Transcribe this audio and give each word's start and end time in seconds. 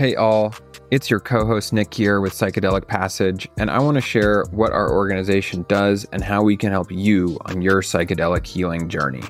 Hey, 0.00 0.14
all. 0.14 0.54
It's 0.90 1.10
your 1.10 1.20
co 1.20 1.44
host 1.44 1.74
Nick 1.74 1.92
here 1.92 2.22
with 2.22 2.32
Psychedelic 2.32 2.86
Passage, 2.86 3.46
and 3.58 3.70
I 3.70 3.80
want 3.80 3.96
to 3.96 4.00
share 4.00 4.46
what 4.50 4.72
our 4.72 4.90
organization 4.90 5.66
does 5.68 6.06
and 6.06 6.24
how 6.24 6.42
we 6.42 6.56
can 6.56 6.70
help 6.70 6.90
you 6.90 7.36
on 7.44 7.60
your 7.60 7.82
psychedelic 7.82 8.46
healing 8.46 8.88
journey. 8.88 9.22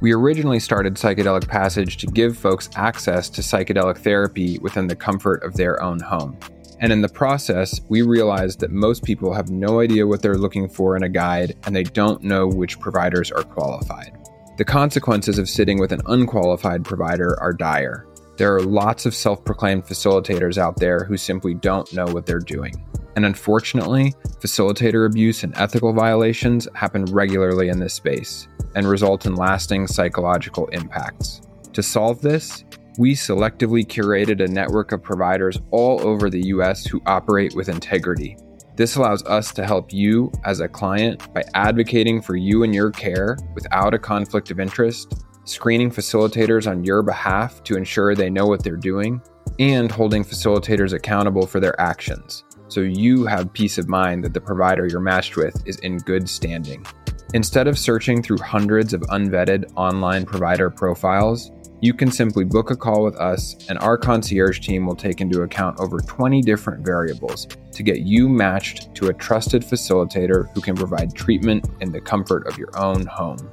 We 0.00 0.14
originally 0.14 0.60
started 0.60 0.94
Psychedelic 0.94 1.46
Passage 1.46 1.98
to 1.98 2.06
give 2.06 2.38
folks 2.38 2.70
access 2.74 3.28
to 3.28 3.42
psychedelic 3.42 3.98
therapy 3.98 4.58
within 4.60 4.86
the 4.86 4.96
comfort 4.96 5.42
of 5.42 5.56
their 5.58 5.82
own 5.82 6.00
home. 6.00 6.38
And 6.80 6.90
in 6.90 7.02
the 7.02 7.08
process, 7.10 7.82
we 7.90 8.00
realized 8.00 8.60
that 8.60 8.70
most 8.70 9.04
people 9.04 9.34
have 9.34 9.50
no 9.50 9.80
idea 9.80 10.06
what 10.06 10.22
they're 10.22 10.38
looking 10.38 10.70
for 10.70 10.96
in 10.96 11.02
a 11.02 11.08
guide 11.10 11.54
and 11.66 11.76
they 11.76 11.82
don't 11.82 12.22
know 12.22 12.46
which 12.46 12.80
providers 12.80 13.30
are 13.30 13.42
qualified. 13.42 14.16
The 14.56 14.64
consequences 14.64 15.36
of 15.36 15.50
sitting 15.50 15.78
with 15.78 15.92
an 15.92 16.00
unqualified 16.06 16.82
provider 16.82 17.38
are 17.42 17.52
dire. 17.52 18.06
There 18.36 18.52
are 18.54 18.62
lots 18.62 19.06
of 19.06 19.14
self 19.14 19.44
proclaimed 19.44 19.86
facilitators 19.86 20.58
out 20.58 20.76
there 20.76 21.04
who 21.04 21.16
simply 21.16 21.54
don't 21.54 21.92
know 21.92 22.06
what 22.06 22.26
they're 22.26 22.40
doing. 22.40 22.74
And 23.14 23.24
unfortunately, 23.24 24.12
facilitator 24.40 25.06
abuse 25.06 25.44
and 25.44 25.56
ethical 25.56 25.92
violations 25.92 26.66
happen 26.74 27.04
regularly 27.06 27.68
in 27.68 27.78
this 27.78 27.94
space 27.94 28.48
and 28.74 28.88
result 28.88 29.24
in 29.26 29.36
lasting 29.36 29.86
psychological 29.86 30.66
impacts. 30.68 31.42
To 31.74 31.82
solve 31.82 32.20
this, 32.20 32.64
we 32.98 33.14
selectively 33.14 33.86
curated 33.86 34.42
a 34.42 34.48
network 34.48 34.90
of 34.90 35.02
providers 35.02 35.60
all 35.70 36.00
over 36.06 36.28
the 36.28 36.46
US 36.46 36.84
who 36.84 37.00
operate 37.06 37.54
with 37.54 37.68
integrity. 37.68 38.36
This 38.76 38.96
allows 38.96 39.22
us 39.24 39.52
to 39.52 39.64
help 39.64 39.92
you 39.92 40.32
as 40.44 40.58
a 40.58 40.66
client 40.66 41.32
by 41.32 41.44
advocating 41.54 42.20
for 42.20 42.34
you 42.34 42.64
and 42.64 42.74
your 42.74 42.90
care 42.90 43.36
without 43.54 43.94
a 43.94 43.98
conflict 43.98 44.50
of 44.50 44.58
interest, 44.58 45.24
screening 45.44 45.90
facilitators 45.90 46.70
on 46.70 46.84
your 46.84 47.02
behalf 47.02 47.62
to 47.64 47.76
ensure 47.76 48.14
they 48.14 48.30
know 48.30 48.46
what 48.46 48.62
they're 48.62 48.76
doing, 48.76 49.20
and 49.58 49.90
holding 49.90 50.24
facilitators 50.24 50.92
accountable 50.92 51.46
for 51.46 51.60
their 51.60 51.78
actions 51.80 52.44
so 52.68 52.80
you 52.80 53.24
have 53.24 53.52
peace 53.52 53.78
of 53.78 53.88
mind 53.88 54.24
that 54.24 54.34
the 54.34 54.40
provider 54.40 54.86
you're 54.86 55.00
matched 55.00 55.36
with 55.36 55.56
is 55.66 55.78
in 55.78 55.98
good 55.98 56.28
standing. 56.28 56.84
Instead 57.32 57.68
of 57.68 57.78
searching 57.78 58.22
through 58.22 58.38
hundreds 58.38 58.92
of 58.92 59.00
unvetted 59.02 59.70
online 59.76 60.24
provider 60.24 60.70
profiles, 60.70 61.50
you 61.80 61.94
can 61.94 62.10
simply 62.10 62.44
book 62.44 62.70
a 62.70 62.76
call 62.76 63.04
with 63.04 63.16
us, 63.16 63.56
and 63.68 63.78
our 63.78 63.98
concierge 63.98 64.60
team 64.60 64.86
will 64.86 64.96
take 64.96 65.20
into 65.20 65.42
account 65.42 65.78
over 65.78 66.00
20 66.00 66.40
different 66.42 66.84
variables 66.84 67.46
to 67.72 67.82
get 67.82 68.00
you 68.00 68.28
matched 68.28 68.94
to 68.94 69.08
a 69.08 69.14
trusted 69.14 69.62
facilitator 69.62 70.52
who 70.54 70.60
can 70.60 70.74
provide 70.74 71.14
treatment 71.14 71.68
in 71.80 71.92
the 71.92 72.00
comfort 72.00 72.46
of 72.46 72.58
your 72.58 72.70
own 72.76 73.06
home. 73.06 73.50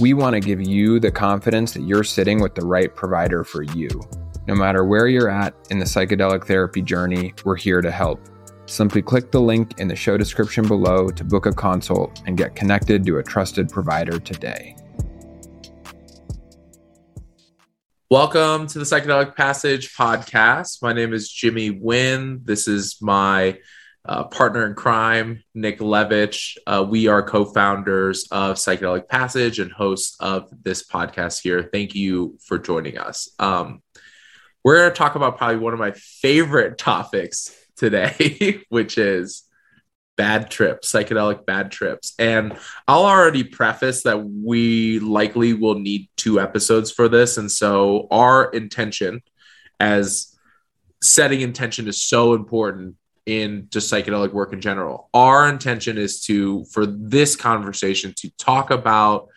We 0.00 0.14
want 0.14 0.32
to 0.32 0.40
give 0.40 0.66
you 0.66 0.98
the 0.98 1.10
confidence 1.10 1.74
that 1.74 1.82
you're 1.82 2.04
sitting 2.04 2.40
with 2.40 2.54
the 2.54 2.64
right 2.64 2.96
provider 2.96 3.44
for 3.44 3.62
you. 3.62 3.90
No 4.46 4.54
matter 4.54 4.82
where 4.82 5.08
you're 5.08 5.28
at 5.28 5.54
in 5.68 5.78
the 5.78 5.84
psychedelic 5.84 6.46
therapy 6.46 6.80
journey, 6.80 7.34
we're 7.44 7.54
here 7.54 7.82
to 7.82 7.90
help. 7.90 8.18
Simply 8.64 9.02
click 9.02 9.30
the 9.30 9.42
link 9.42 9.78
in 9.78 9.88
the 9.88 9.94
show 9.94 10.16
description 10.16 10.66
below 10.66 11.10
to 11.10 11.22
book 11.22 11.44
a 11.44 11.52
consult 11.52 12.22
and 12.24 12.38
get 12.38 12.56
connected 12.56 13.04
to 13.04 13.18
a 13.18 13.22
trusted 13.22 13.68
provider 13.68 14.18
today. 14.18 14.74
Welcome 18.10 18.68
to 18.68 18.78
the 18.78 18.86
Psychedelic 18.86 19.36
Passage 19.36 19.94
podcast. 19.94 20.80
My 20.80 20.94
name 20.94 21.12
is 21.12 21.30
Jimmy 21.30 21.78
Nguyen. 21.78 22.46
This 22.46 22.68
is 22.68 22.96
my 23.02 23.58
uh, 24.10 24.24
partner 24.24 24.66
in 24.66 24.74
crime, 24.74 25.40
Nick 25.54 25.78
Levich. 25.78 26.56
Uh, 26.66 26.84
we 26.86 27.06
are 27.06 27.22
co 27.22 27.44
founders 27.44 28.26
of 28.32 28.56
Psychedelic 28.56 29.08
Passage 29.08 29.60
and 29.60 29.70
hosts 29.70 30.16
of 30.18 30.50
this 30.64 30.84
podcast 30.84 31.40
here. 31.40 31.62
Thank 31.72 31.94
you 31.94 32.36
for 32.44 32.58
joining 32.58 32.98
us. 32.98 33.28
Um, 33.38 33.82
we're 34.64 34.78
going 34.78 34.90
to 34.90 34.96
talk 34.96 35.14
about 35.14 35.38
probably 35.38 35.58
one 35.58 35.74
of 35.74 35.78
my 35.78 35.92
favorite 35.92 36.76
topics 36.76 37.56
today, 37.76 38.64
which 38.68 38.98
is 38.98 39.44
bad 40.16 40.50
trips, 40.50 40.90
psychedelic 40.90 41.46
bad 41.46 41.70
trips. 41.70 42.12
And 42.18 42.58
I'll 42.88 43.06
already 43.06 43.44
preface 43.44 44.02
that 44.02 44.18
we 44.18 44.98
likely 44.98 45.54
will 45.54 45.78
need 45.78 46.08
two 46.16 46.40
episodes 46.40 46.90
for 46.90 47.08
this. 47.08 47.38
And 47.38 47.50
so 47.50 48.08
our 48.10 48.50
intention 48.50 49.22
as 49.78 50.36
setting 51.00 51.42
intention 51.42 51.86
is 51.86 52.00
so 52.00 52.34
important 52.34 52.96
in 53.26 53.68
just 53.70 53.92
psychedelic 53.92 54.32
work 54.32 54.52
in 54.52 54.60
general. 54.60 55.08
Our 55.14 55.48
intention 55.48 55.98
is 55.98 56.20
to, 56.22 56.64
for 56.66 56.86
this 56.86 57.36
conversation, 57.36 58.14
to 58.18 58.30
talk 58.38 58.70
about 58.70 59.28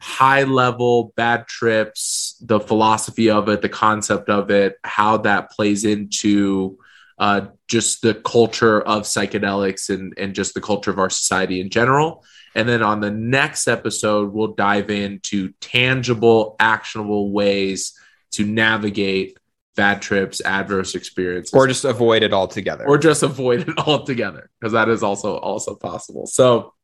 high 0.00 0.44
level 0.44 1.12
bad 1.16 1.46
trips, 1.46 2.36
the 2.40 2.58
philosophy 2.58 3.30
of 3.30 3.48
it, 3.48 3.60
the 3.60 3.68
concept 3.68 4.30
of 4.30 4.50
it, 4.50 4.76
how 4.82 5.18
that 5.18 5.50
plays 5.50 5.84
into 5.84 6.78
uh, 7.18 7.48
just 7.68 8.00
the 8.00 8.14
culture 8.14 8.80
of 8.80 9.02
psychedelics 9.02 9.90
and, 9.90 10.14
and 10.16 10.34
just 10.34 10.54
the 10.54 10.60
culture 10.60 10.90
of 10.90 10.98
our 10.98 11.10
society 11.10 11.60
in 11.60 11.68
general. 11.68 12.24
And 12.54 12.68
then 12.68 12.82
on 12.82 13.00
the 13.00 13.10
next 13.10 13.68
episode, 13.68 14.32
we'll 14.32 14.54
dive 14.54 14.90
into 14.90 15.52
tangible, 15.60 16.56
actionable 16.58 17.30
ways 17.30 17.92
to 18.32 18.44
navigate 18.44 19.38
bad 19.76 20.02
trips, 20.02 20.40
adverse 20.42 20.94
experiences, 20.94 21.54
or 21.54 21.66
just 21.66 21.84
avoid 21.84 22.22
it 22.22 22.32
altogether, 22.32 22.86
or 22.86 22.98
just 22.98 23.22
avoid 23.22 23.68
it 23.68 23.78
altogether, 23.86 24.50
because 24.58 24.72
that 24.72 24.88
is 24.88 25.02
also 25.02 25.36
also 25.36 25.74
possible. 25.74 26.26
So, 26.26 26.74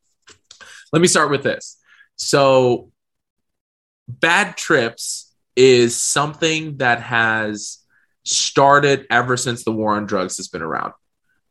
let 0.93 1.01
me 1.01 1.07
start 1.07 1.29
with 1.29 1.43
this. 1.43 1.77
So, 2.15 2.91
bad 4.07 4.57
trips 4.57 5.33
is 5.55 5.99
something 5.99 6.77
that 6.77 7.01
has 7.01 7.79
started 8.23 9.07
ever 9.09 9.37
since 9.37 9.63
the 9.63 9.71
war 9.71 9.93
on 9.93 10.05
drugs 10.05 10.37
has 10.37 10.47
been 10.47 10.61
around. 10.61 10.93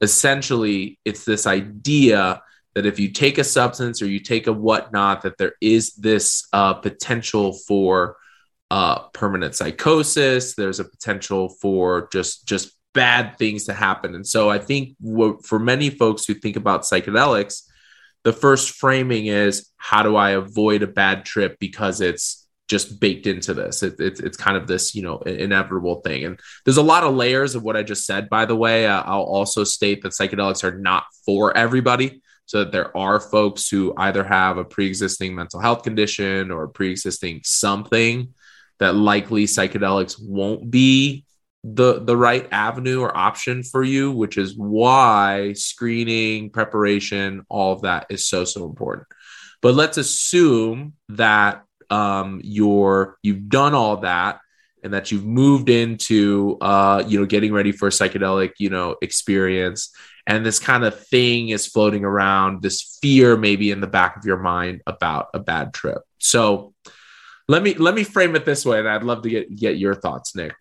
Essentially, 0.01 0.99
it's 1.05 1.25
this 1.25 1.47
idea 1.47 2.43
that 2.75 2.87
if 2.87 3.01
you 3.01 3.11
take 3.11 3.39
a 3.39 3.45
substance 3.45 4.03
or 4.03 4.07
you 4.07 4.21
take 4.21 4.47
a 4.47 4.53
whatnot, 4.53 5.23
that 5.23 5.39
there 5.39 5.55
is 5.63 5.95
this 5.95 6.47
uh, 6.53 6.75
potential 6.75 7.55
for 7.55 8.17
uh, 8.71 9.09
permanent 9.09 9.55
psychosis. 9.55 10.55
There's 10.55 10.81
a 10.81 10.85
potential 10.85 11.49
for 11.49 12.09
just 12.13 12.47
just 12.47 12.73
bad 12.97 13.37
things 13.37 13.65
to 13.65 13.75
happen. 13.75 14.15
And 14.15 14.27
so 14.27 14.49
I 14.49 14.59
think 14.59 14.97
for 15.45 15.59
many 15.59 15.91
folks 15.91 16.25
who 16.25 16.35
think 16.35 16.57
about 16.57 16.83
psychedelics, 16.83 17.63
the 18.25 18.33
first 18.33 18.71
framing 18.71 19.27
is 19.27 19.71
how 19.77 20.03
do 20.03 20.17
I 20.17 20.31
avoid 20.31 20.83
a 20.83 20.87
bad 20.87 21.25
trip 21.25 21.59
because 21.61 22.01
it's 22.01 22.49
just 22.69 22.99
baked 22.99 23.27
into 23.27 23.55
this. 23.55 23.83
It, 23.83 24.01
it, 24.01 24.21
it's 24.21 24.37
kind 24.37 24.57
of 24.57 24.67
this, 24.67 24.95
you 24.95 25.03
know, 25.03 25.19
inevitable 25.19 26.01
thing. 26.01 26.25
And 26.25 26.41
there's 26.65 26.79
a 26.79 26.83
lot 26.83 27.05
of 27.05 27.15
layers 27.15 27.55
of 27.55 27.63
what 27.63 27.77
I 27.77 27.83
just 27.83 28.05
said, 28.05 28.29
by 28.29 28.47
the 28.47 28.57
way. 28.57 28.87
Uh, 28.87 29.03
I'll 29.03 29.23
also 29.23 29.63
state 29.63 30.03
that 30.03 30.13
psychedelics 30.13 30.65
are 30.65 30.77
not 30.77 31.05
for 31.25 31.57
everybody. 31.57 32.23
So 32.47 32.61
that 32.61 32.71
there 32.71 32.97
are 32.97 33.19
folks 33.19 33.69
who 33.69 33.93
either 33.97 34.23
have 34.23 34.57
a 34.57 34.65
pre 34.65 34.87
existing 34.87 35.35
mental 35.35 35.61
health 35.61 35.83
condition 35.83 36.53
or 36.53 36.69
pre 36.69 36.91
existing 36.93 37.41
something 37.43 38.33
that 38.79 38.95
likely 38.95 39.45
psychedelics 39.45 40.17
won't 40.21 40.71
be 40.71 41.25
the 41.65 42.01
the 42.05 42.17
right 42.17 42.47
avenue 42.53 43.01
or 43.01 43.17
option 43.17 43.65
for 43.65 43.83
you 43.83 44.13
which 44.13 44.39
is 44.39 44.57
why 44.57 45.53
screening 45.55 46.49
preparation 46.49 47.45
all 47.49 47.73
of 47.73 47.83
that 47.83 48.07
is 48.09 48.27
so 48.27 48.45
so 48.45 48.65
important. 48.65 49.07
But 49.63 49.75
let's 49.75 49.99
assume 49.99 50.95
that 51.09 51.65
um, 51.91 52.41
you're 52.45 53.19
you've 53.23 53.49
done 53.49 53.75
all 53.75 53.99
that 53.99 54.39
and 54.85 54.95
that 54.95 55.11
you've 55.11 55.25
moved 55.25 55.69
into 55.69 56.57
uh, 56.61 57.03
you 57.07 57.19
know 57.19 57.27
getting 57.27 57.53
ready 57.53 57.73
for 57.73 57.89
a 57.89 57.91
psychedelic 57.91 58.53
you 58.59 58.71
know 58.71 58.97
experience. 59.03 59.91
And 60.29 60.45
this 60.45 60.59
kind 60.59 60.85
of 60.85 61.07
thing 61.07 61.51
is 61.51 61.67
floating 61.67 62.05
around 62.05 62.63
this 62.63 62.99
fear 63.01 63.37
maybe 63.37 63.71
in 63.71 63.81
the 63.81 63.87
back 63.87 64.17
of 64.17 64.25
your 64.25 64.39
mind 64.39 64.83
about 64.87 65.29
a 65.35 65.39
bad 65.39 65.73
trip. 65.73 65.99
So 66.19 66.75
let 67.49 67.63
me 67.63 67.75
let 67.75 67.95
me 67.95 68.05
frame 68.05 68.35
it 68.37 68.45
this 68.45 68.65
way 68.65 68.79
and 68.79 68.89
i'd 68.89 69.03
love 69.03 69.23
to 69.23 69.31
get 69.31 69.55
get 69.55 69.79
your 69.79 69.95
thoughts 69.95 70.35
nick. 70.35 70.55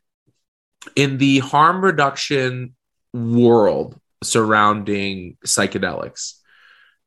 In 0.96 1.18
the 1.18 1.40
harm 1.40 1.84
reduction 1.84 2.76
world 3.14 4.00
surrounding 4.22 5.38
psychedelics 5.46 6.36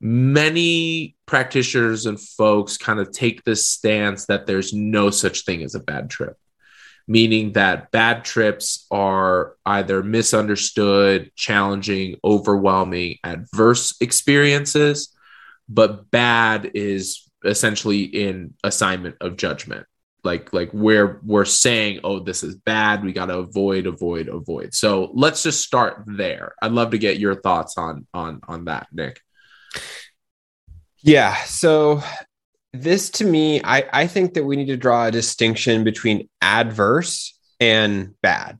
many 0.00 1.16
practitioners 1.26 2.06
and 2.06 2.20
folks 2.20 2.76
kind 2.76 3.00
of 3.00 3.10
take 3.12 3.44
this 3.44 3.66
stance 3.66 4.26
that 4.26 4.46
there's 4.46 4.72
no 4.72 5.10
such 5.10 5.44
thing 5.44 5.62
as 5.62 5.74
a 5.74 5.80
bad 5.80 6.08
trip, 6.08 6.36
meaning 7.06 7.52
that 7.52 7.90
bad 7.90 8.24
trips 8.24 8.86
are 8.90 9.56
either 9.66 10.02
misunderstood, 10.02 11.32
challenging, 11.34 12.16
overwhelming, 12.24 13.18
adverse 13.24 13.96
experiences, 14.00 15.14
but 15.68 16.10
bad 16.10 16.70
is 16.74 17.27
essentially 17.44 18.02
in 18.02 18.54
assignment 18.64 19.16
of 19.20 19.36
judgment. 19.36 19.86
Like, 20.24 20.52
like 20.52 20.70
where 20.72 21.20
we're 21.22 21.44
saying, 21.44 22.00
oh, 22.04 22.18
this 22.18 22.42
is 22.42 22.56
bad. 22.56 23.04
We 23.04 23.12
got 23.12 23.26
to 23.26 23.38
avoid, 23.38 23.86
avoid, 23.86 24.28
avoid. 24.28 24.74
So 24.74 25.10
let's 25.14 25.42
just 25.42 25.62
start 25.62 26.02
there. 26.06 26.54
I'd 26.60 26.72
love 26.72 26.90
to 26.90 26.98
get 26.98 27.18
your 27.18 27.36
thoughts 27.36 27.78
on 27.78 28.06
on 28.12 28.40
on 28.46 28.64
that, 28.64 28.88
Nick. 28.92 29.20
Yeah. 30.98 31.36
So 31.44 32.02
this 32.72 33.10
to 33.10 33.24
me, 33.24 33.62
I, 33.62 33.88
I 33.92 34.06
think 34.06 34.34
that 34.34 34.44
we 34.44 34.56
need 34.56 34.66
to 34.66 34.76
draw 34.76 35.06
a 35.06 35.10
distinction 35.10 35.84
between 35.84 36.28
adverse 36.42 37.38
and 37.60 38.14
bad. 38.20 38.58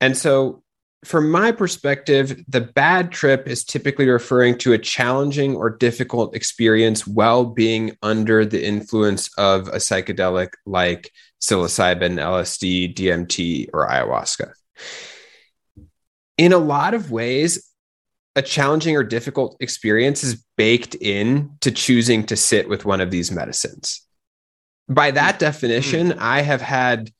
And 0.00 0.16
so 0.16 0.63
from 1.04 1.30
my 1.30 1.52
perspective, 1.52 2.42
the 2.48 2.60
bad 2.60 3.12
trip 3.12 3.46
is 3.46 3.64
typically 3.64 4.08
referring 4.08 4.58
to 4.58 4.72
a 4.72 4.78
challenging 4.78 5.54
or 5.54 5.70
difficult 5.70 6.34
experience 6.34 7.06
while 7.06 7.44
being 7.44 7.96
under 8.02 8.44
the 8.44 8.64
influence 8.64 9.30
of 9.38 9.68
a 9.68 9.76
psychedelic 9.76 10.54
like 10.66 11.10
psilocybin, 11.40 12.14
LSD, 12.14 12.94
DMT, 12.94 13.68
or 13.72 13.86
ayahuasca. 13.86 14.52
In 16.38 16.52
a 16.52 16.58
lot 16.58 16.94
of 16.94 17.10
ways, 17.10 17.70
a 18.34 18.42
challenging 18.42 18.96
or 18.96 19.04
difficult 19.04 19.56
experience 19.60 20.24
is 20.24 20.44
baked 20.56 20.94
in 20.96 21.50
to 21.60 21.70
choosing 21.70 22.24
to 22.26 22.36
sit 22.36 22.68
with 22.68 22.84
one 22.84 23.00
of 23.00 23.10
these 23.10 23.30
medicines. 23.30 24.00
By 24.88 25.12
that 25.12 25.38
definition, 25.38 26.08
mm. 26.08 26.18
I 26.18 26.42
have 26.42 26.60
had 26.60 27.10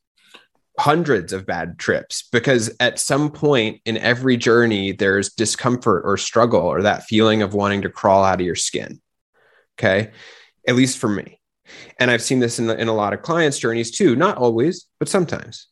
hundreds 0.79 1.33
of 1.33 1.47
bad 1.47 1.79
trips 1.79 2.29
because 2.33 2.75
at 2.81 2.99
some 2.99 3.31
point 3.31 3.81
in 3.85 3.97
every 3.99 4.37
journey 4.37 4.91
there's 4.91 5.31
discomfort 5.33 6.03
or 6.05 6.17
struggle 6.17 6.61
or 6.61 6.83
that 6.83 7.05
feeling 7.05 7.43
of 7.43 7.55
wanting 7.55 7.83
to 7.83 7.89
crawl 7.89 8.25
out 8.25 8.41
of 8.41 8.47
your 8.47 8.57
skin 8.57 9.01
okay? 9.79 10.11
At 10.67 10.77
least 10.77 10.99
for 10.99 11.09
me. 11.09 11.41
And 11.99 12.11
i've 12.11 12.23
seen 12.23 12.41
this 12.41 12.59
in, 12.59 12.67
the, 12.67 12.79
in 12.79 12.89
a 12.89 12.95
lot 12.95 13.13
of 13.15 13.23
clients 13.23 13.59
journeys 13.59 13.91
too 13.91 14.17
not 14.17 14.37
always 14.37 14.87
but 14.99 15.09
sometimes. 15.09 15.69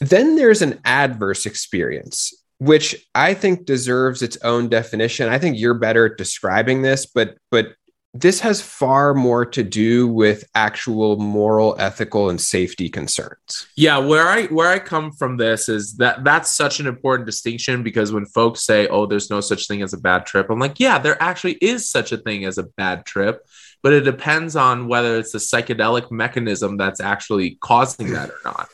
Then 0.00 0.36
there's 0.36 0.62
an 0.62 0.80
adverse 0.84 1.46
experience 1.46 2.32
which 2.58 3.08
i 3.14 3.34
think 3.34 3.66
deserves 3.66 4.22
its 4.22 4.36
own 4.38 4.68
definition. 4.68 5.28
I 5.28 5.38
think 5.38 5.58
you're 5.58 5.74
better 5.74 6.06
at 6.06 6.18
describing 6.18 6.82
this 6.82 7.06
but 7.06 7.36
but 7.50 7.74
this 8.14 8.40
has 8.40 8.60
far 8.60 9.14
more 9.14 9.46
to 9.46 9.62
do 9.62 10.06
with 10.06 10.44
actual 10.54 11.16
moral 11.16 11.74
ethical 11.78 12.28
and 12.28 12.38
safety 12.38 12.88
concerns. 12.88 13.66
Yeah 13.76 13.98
where 13.98 14.28
i 14.28 14.44
where 14.46 14.68
i 14.68 14.78
come 14.78 15.12
from 15.12 15.36
this 15.36 15.68
is 15.68 15.96
that 15.96 16.24
that's 16.24 16.50
such 16.50 16.80
an 16.80 16.86
important 16.86 17.26
distinction 17.26 17.82
because 17.82 18.12
when 18.12 18.26
folks 18.26 18.62
say 18.62 18.86
oh 18.88 19.06
there's 19.06 19.30
no 19.30 19.40
such 19.40 19.66
thing 19.66 19.82
as 19.82 19.94
a 19.94 19.98
bad 19.98 20.26
trip 20.26 20.50
i'm 20.50 20.58
like 20.58 20.78
yeah 20.78 20.98
there 20.98 21.20
actually 21.22 21.54
is 21.54 21.88
such 21.88 22.12
a 22.12 22.18
thing 22.18 22.44
as 22.44 22.58
a 22.58 22.64
bad 22.64 23.06
trip 23.06 23.42
but 23.82 23.92
it 23.92 24.02
depends 24.02 24.54
on 24.56 24.86
whether 24.88 25.18
it's 25.18 25.32
the 25.32 25.38
psychedelic 25.38 26.10
mechanism 26.10 26.76
that's 26.76 27.00
actually 27.00 27.58
causing 27.60 28.12
that 28.12 28.30
or 28.30 28.38
not. 28.44 28.68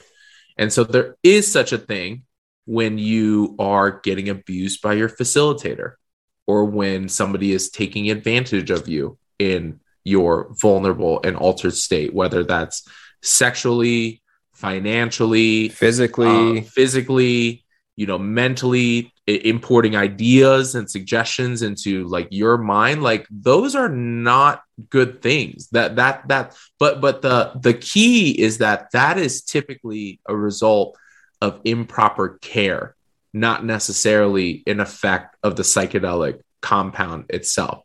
And 0.59 0.73
so 0.73 0.85
there 0.85 1.17
is 1.23 1.51
such 1.51 1.73
a 1.73 1.79
thing 1.79 2.25
when 2.67 2.99
you 2.99 3.57
are 3.59 4.01
getting 4.01 4.29
abused 4.29 4.83
by 4.83 4.93
your 4.93 5.09
facilitator 5.09 5.95
or 6.47 6.67
when 6.67 7.09
somebody 7.09 7.53
is 7.53 7.71
taking 7.71 8.11
advantage 8.11 8.71
of 8.71 8.89
you 8.89 9.19
in 9.39 9.81
your 10.05 10.55
vulnerable 10.61 11.21
and 11.25 11.37
altered 11.37 11.75
state, 11.75 12.15
whether 12.15 12.45
that's 12.45 12.89
sexually, 13.23 14.23
financially, 14.55 15.69
physically, 15.69 16.61
uh, 16.61 16.63
physically, 16.63 17.65
you 17.97 18.07
know, 18.07 18.19
mentally 18.19 19.13
importing 19.27 19.95
ideas 19.95 20.75
and 20.75 20.91
suggestions 20.91 21.61
into 21.61 22.05
like 22.05 22.29
your 22.31 22.57
mind 22.57 23.03
like 23.03 23.27
those 23.31 23.75
are 23.75 23.91
not 23.91 24.63
good 24.89 25.21
things. 25.21 25.69
That 25.71 25.97
that 25.97 26.27
that 26.29 26.57
but 26.79 27.03
but 27.03 27.21
the 27.21 27.53
the 27.61 27.75
key 27.75 28.31
is 28.31 28.59
that 28.59 28.91
that 28.93 29.19
is 29.19 29.43
typically 29.43 30.21
a 30.27 30.35
result 30.35 30.97
of 31.43 31.61
improper 31.65 32.39
care 32.41 32.95
not 33.33 33.65
necessarily 33.65 34.63
an 34.67 34.81
effect 34.81 35.37
of 35.43 35.57
the 35.57 35.63
psychedelic 35.63 36.41
compound 36.61 37.27
itself 37.29 37.85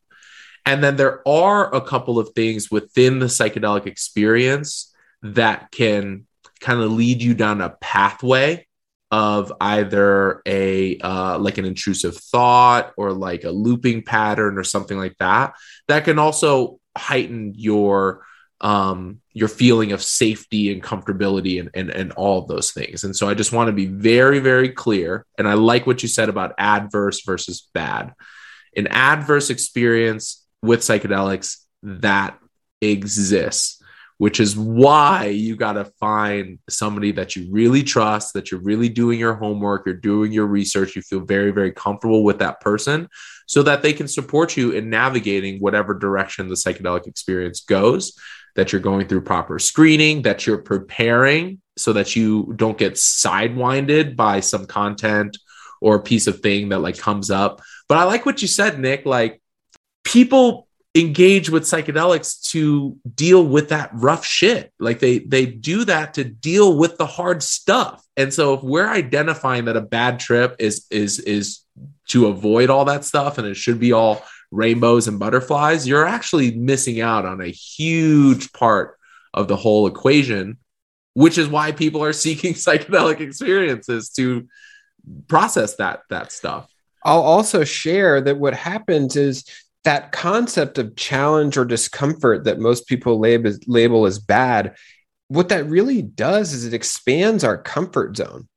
and 0.66 0.84
then 0.84 0.96
there 0.96 1.28
are 1.28 1.74
a 1.74 1.82
couple 1.82 2.20
of 2.20 2.30
things 2.30 2.72
within 2.72 3.20
the 3.20 3.26
psychedelic 3.26 3.86
experience 3.86 4.94
that 5.22 5.72
can 5.72 6.26
kind 6.60 6.82
of 6.82 6.92
lead 6.92 7.22
you 7.22 7.34
down 7.34 7.62
a 7.62 7.70
pathway 7.70 8.66
of 9.12 9.54
either 9.62 10.42
a 10.48 10.98
uh, 11.00 11.38
like 11.38 11.58
an 11.58 11.66
intrusive 11.66 12.18
thought 12.18 12.94
or 12.98 13.12
like 13.12 13.44
a 13.44 13.52
looping 13.52 14.02
pattern 14.02 14.58
or 14.58 14.64
something 14.64 14.98
like 14.98 15.16
that 15.20 15.54
that 15.88 16.04
can 16.06 16.18
also 16.18 16.80
heighten 16.98 17.54
your 17.56 18.26
um, 18.62 19.20
your 19.34 19.50
feeling 19.50 19.92
of 19.92 20.02
safety 20.02 20.72
and 20.72 20.82
comfortability 20.82 21.60
and, 21.60 21.70
and 21.74 21.90
and 21.92 22.12
all 22.14 22.42
of 22.42 22.48
those 22.48 22.72
things. 22.72 23.04
And 23.04 23.16
so 23.16 23.28
i 23.30 23.34
just 23.34 23.52
want 23.52 23.68
to 23.68 23.74
be 23.74 23.86
very 23.86 24.40
very 24.40 24.70
clear 24.70 25.26
and 25.38 25.48
i 25.48 25.54
like 25.54 25.86
what 25.86 26.02
you 26.02 26.10
said 26.10 26.30
about 26.30 26.56
adverse 26.58 27.22
versus 27.24 27.70
bad. 27.74 28.14
An 28.76 28.88
adverse 28.88 29.52
experience 29.52 30.43
with 30.64 30.80
psychedelics 30.80 31.58
that 31.84 32.40
exists 32.82 33.80
which 34.18 34.40
is 34.40 34.56
why 34.56 35.26
you 35.26 35.56
got 35.56 35.74
to 35.74 35.86
find 36.00 36.60
somebody 36.70 37.12
that 37.12 37.36
you 37.36 37.48
really 37.52 37.84
trust 37.84 38.34
that 38.34 38.52
you're 38.52 38.62
really 38.62 38.90
doing 38.90 39.20
your 39.20 39.34
homework 39.34 39.86
you're 39.86 39.96
doing 39.96 40.32
your 40.32 40.46
research 40.46 40.96
you 40.96 41.02
feel 41.02 41.20
very 41.20 41.52
very 41.52 41.72
comfortable 41.72 42.24
with 42.24 42.40
that 42.40 42.60
person 42.62 43.08
so 43.48 43.64
that 43.64 43.82
they 43.82 43.94
can 43.94 44.08
support 44.08 44.56
you 44.56 44.72
in 44.72 44.90
navigating 44.90 45.60
whatever 45.60 45.94
direction 45.94 46.48
the 46.48 46.56
psychedelic 46.56 47.06
experience 47.06 47.62
goes 47.62 48.18
that 48.56 48.72
you're 48.72 48.82
going 48.82 49.08
through 49.08 49.22
proper 49.22 49.60
screening 49.60 50.22
that 50.22 50.46
you're 50.46 50.62
preparing 50.62 51.60
so 51.76 51.92
that 51.94 52.16
you 52.16 52.54
don't 52.56 52.78
get 52.78 52.94
sidewinded 52.94 54.16
by 54.16 54.40
some 54.40 54.66
content 54.66 55.38
or 55.82 55.96
a 55.96 56.02
piece 56.02 56.28
of 56.28 56.40
thing 56.40 56.70
that 56.70 56.80
like 56.80 56.98
comes 56.98 57.30
up. 57.30 57.62
But 57.90 57.98
i 57.98 58.04
like 58.06 58.26
what 58.26 58.42
you 58.42 58.48
said 58.48 58.80
nick 58.80 59.06
like 59.06 59.42
people 60.04 60.68
engage 60.96 61.50
with 61.50 61.64
psychedelics 61.64 62.52
to 62.52 62.98
deal 63.16 63.44
with 63.44 63.70
that 63.70 63.90
rough 63.94 64.26
shit. 64.26 64.72
Like 64.80 65.00
they 65.00 65.20
they 65.20 65.46
do 65.46 65.86
that 65.86 66.16
to 66.16 66.24
deal 66.24 66.78
with 66.78 66.98
the 66.98 67.06
hard 67.06 67.42
stuff. 67.42 68.04
And 68.16 68.34
so 68.34 68.54
if 68.54 68.64
we're 68.64 68.90
identifying 68.90 69.66
that 69.66 69.78
a 69.78 69.82
bad 69.82 70.20
trip 70.20 70.56
is 70.60 70.86
is 70.92 71.20
is 71.20 71.62
to 72.10 72.28
avoid 72.28 72.70
all 72.70 72.86
that 72.86 73.06
stuff 73.06 73.38
and 73.38 73.48
it 73.48 73.56
should 73.56 73.80
be 73.80 73.92
all 73.92 74.24
rainbows 74.52 75.08
and 75.08 75.18
butterflies 75.18 75.88
you're 75.88 76.06
actually 76.06 76.56
missing 76.56 77.02
out 77.02 77.26
on 77.26 77.42
a 77.42 77.48
huge 77.48 78.52
part 78.54 79.00
of 79.34 79.48
the 79.48 79.56
whole 79.56 79.88
equation 79.88 80.60
which 81.14 81.38
is 81.38 81.48
why 81.48 81.72
people 81.72 82.04
are 82.04 82.14
seeking 82.26 82.54
psychedelic 82.54 83.20
experiences 83.20 84.10
to 84.10 84.48
process 85.28 85.76
that 85.76 86.02
that 86.10 86.32
stuff. 86.32 86.70
I'll 87.06 87.22
also 87.22 87.64
share 87.66 88.22
that 88.22 88.38
what 88.38 88.54
happens 88.54 89.18
is 89.18 89.44
that 89.84 90.12
concept 90.12 90.78
of 90.78 90.96
challenge 90.96 91.58
or 91.58 91.66
discomfort 91.66 92.46
that 92.46 92.60
most 92.60 92.88
people 92.88 93.20
label, 93.20 93.52
label 93.68 94.06
as 94.06 94.20
bad, 94.20 94.76
what 95.28 95.50
that 95.50 95.66
really 95.68 96.02
does 96.02 96.54
is 96.54 96.66
it 96.66 96.74
expands 96.74 97.44
our 97.44 97.58
comfort 97.58 98.16
zone. 98.16 98.48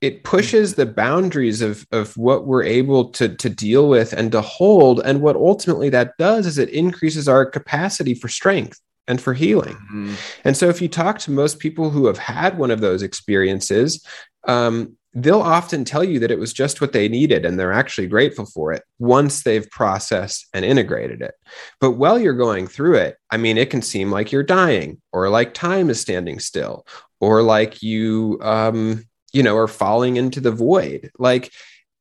It 0.00 0.24
pushes 0.24 0.74
the 0.74 0.86
boundaries 0.86 1.62
of, 1.62 1.86
of 1.90 2.16
what 2.16 2.46
we're 2.46 2.64
able 2.64 3.10
to, 3.10 3.34
to 3.36 3.48
deal 3.48 3.88
with 3.88 4.12
and 4.12 4.30
to 4.32 4.40
hold. 4.40 5.00
And 5.00 5.22
what 5.22 5.36
ultimately 5.36 5.88
that 5.90 6.12
does 6.18 6.46
is 6.46 6.58
it 6.58 6.68
increases 6.70 7.28
our 7.28 7.46
capacity 7.46 8.14
for 8.14 8.28
strength 8.28 8.80
and 9.06 9.20
for 9.20 9.32
healing. 9.32 9.74
Mm-hmm. 9.74 10.14
And 10.44 10.56
so, 10.56 10.68
if 10.68 10.82
you 10.82 10.88
talk 10.88 11.18
to 11.20 11.30
most 11.30 11.58
people 11.58 11.90
who 11.90 12.06
have 12.06 12.18
had 12.18 12.58
one 12.58 12.70
of 12.70 12.80
those 12.80 13.02
experiences, 13.02 14.04
um, 14.46 14.96
they'll 15.14 15.40
often 15.40 15.84
tell 15.84 16.02
you 16.02 16.18
that 16.18 16.30
it 16.30 16.38
was 16.38 16.52
just 16.52 16.80
what 16.80 16.92
they 16.92 17.08
needed 17.08 17.44
and 17.44 17.58
they're 17.58 17.72
actually 17.72 18.08
grateful 18.08 18.46
for 18.46 18.72
it 18.72 18.82
once 18.98 19.42
they've 19.42 19.70
processed 19.70 20.48
and 20.52 20.64
integrated 20.64 21.22
it. 21.22 21.34
But 21.80 21.92
while 21.92 22.18
you're 22.18 22.34
going 22.34 22.66
through 22.66 22.96
it, 22.96 23.16
I 23.30 23.36
mean, 23.36 23.56
it 23.56 23.70
can 23.70 23.80
seem 23.80 24.10
like 24.10 24.32
you're 24.32 24.42
dying 24.42 25.00
or 25.12 25.28
like 25.28 25.54
time 25.54 25.88
is 25.88 26.00
standing 26.00 26.40
still 26.40 26.84
or 27.20 27.42
like 27.42 27.82
you, 27.82 28.38
um, 28.42 29.04
you 29.32 29.42
know, 29.42 29.56
are 29.56 29.68
falling 29.68 30.16
into 30.16 30.40
the 30.40 30.52
void. 30.52 31.10
Like 31.18 31.52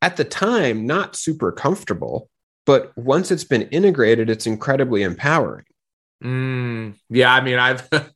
at 0.01 0.17
the 0.17 0.25
time, 0.25 0.87
not 0.87 1.15
super 1.15 1.51
comfortable, 1.51 2.29
but 2.65 2.97
once 2.97 3.29
it's 3.29 3.43
been 3.43 3.63
integrated, 3.63 4.29
it's 4.29 4.47
incredibly 4.47 5.03
empowering. 5.03 5.65
Mm, 6.23 6.95
yeah. 7.09 7.33
I 7.33 7.41
mean, 7.41 7.59
I've, 7.59 7.87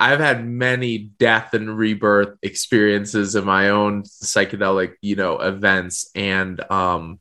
I've 0.00 0.18
had 0.18 0.46
many 0.46 0.96
death 0.96 1.52
and 1.52 1.76
rebirth 1.76 2.38
experiences 2.42 3.36
in 3.36 3.44
my 3.44 3.68
own 3.68 4.04
psychedelic, 4.04 4.94
you 5.02 5.14
know, 5.14 5.38
events. 5.38 6.10
And 6.14 6.60
um 6.70 7.20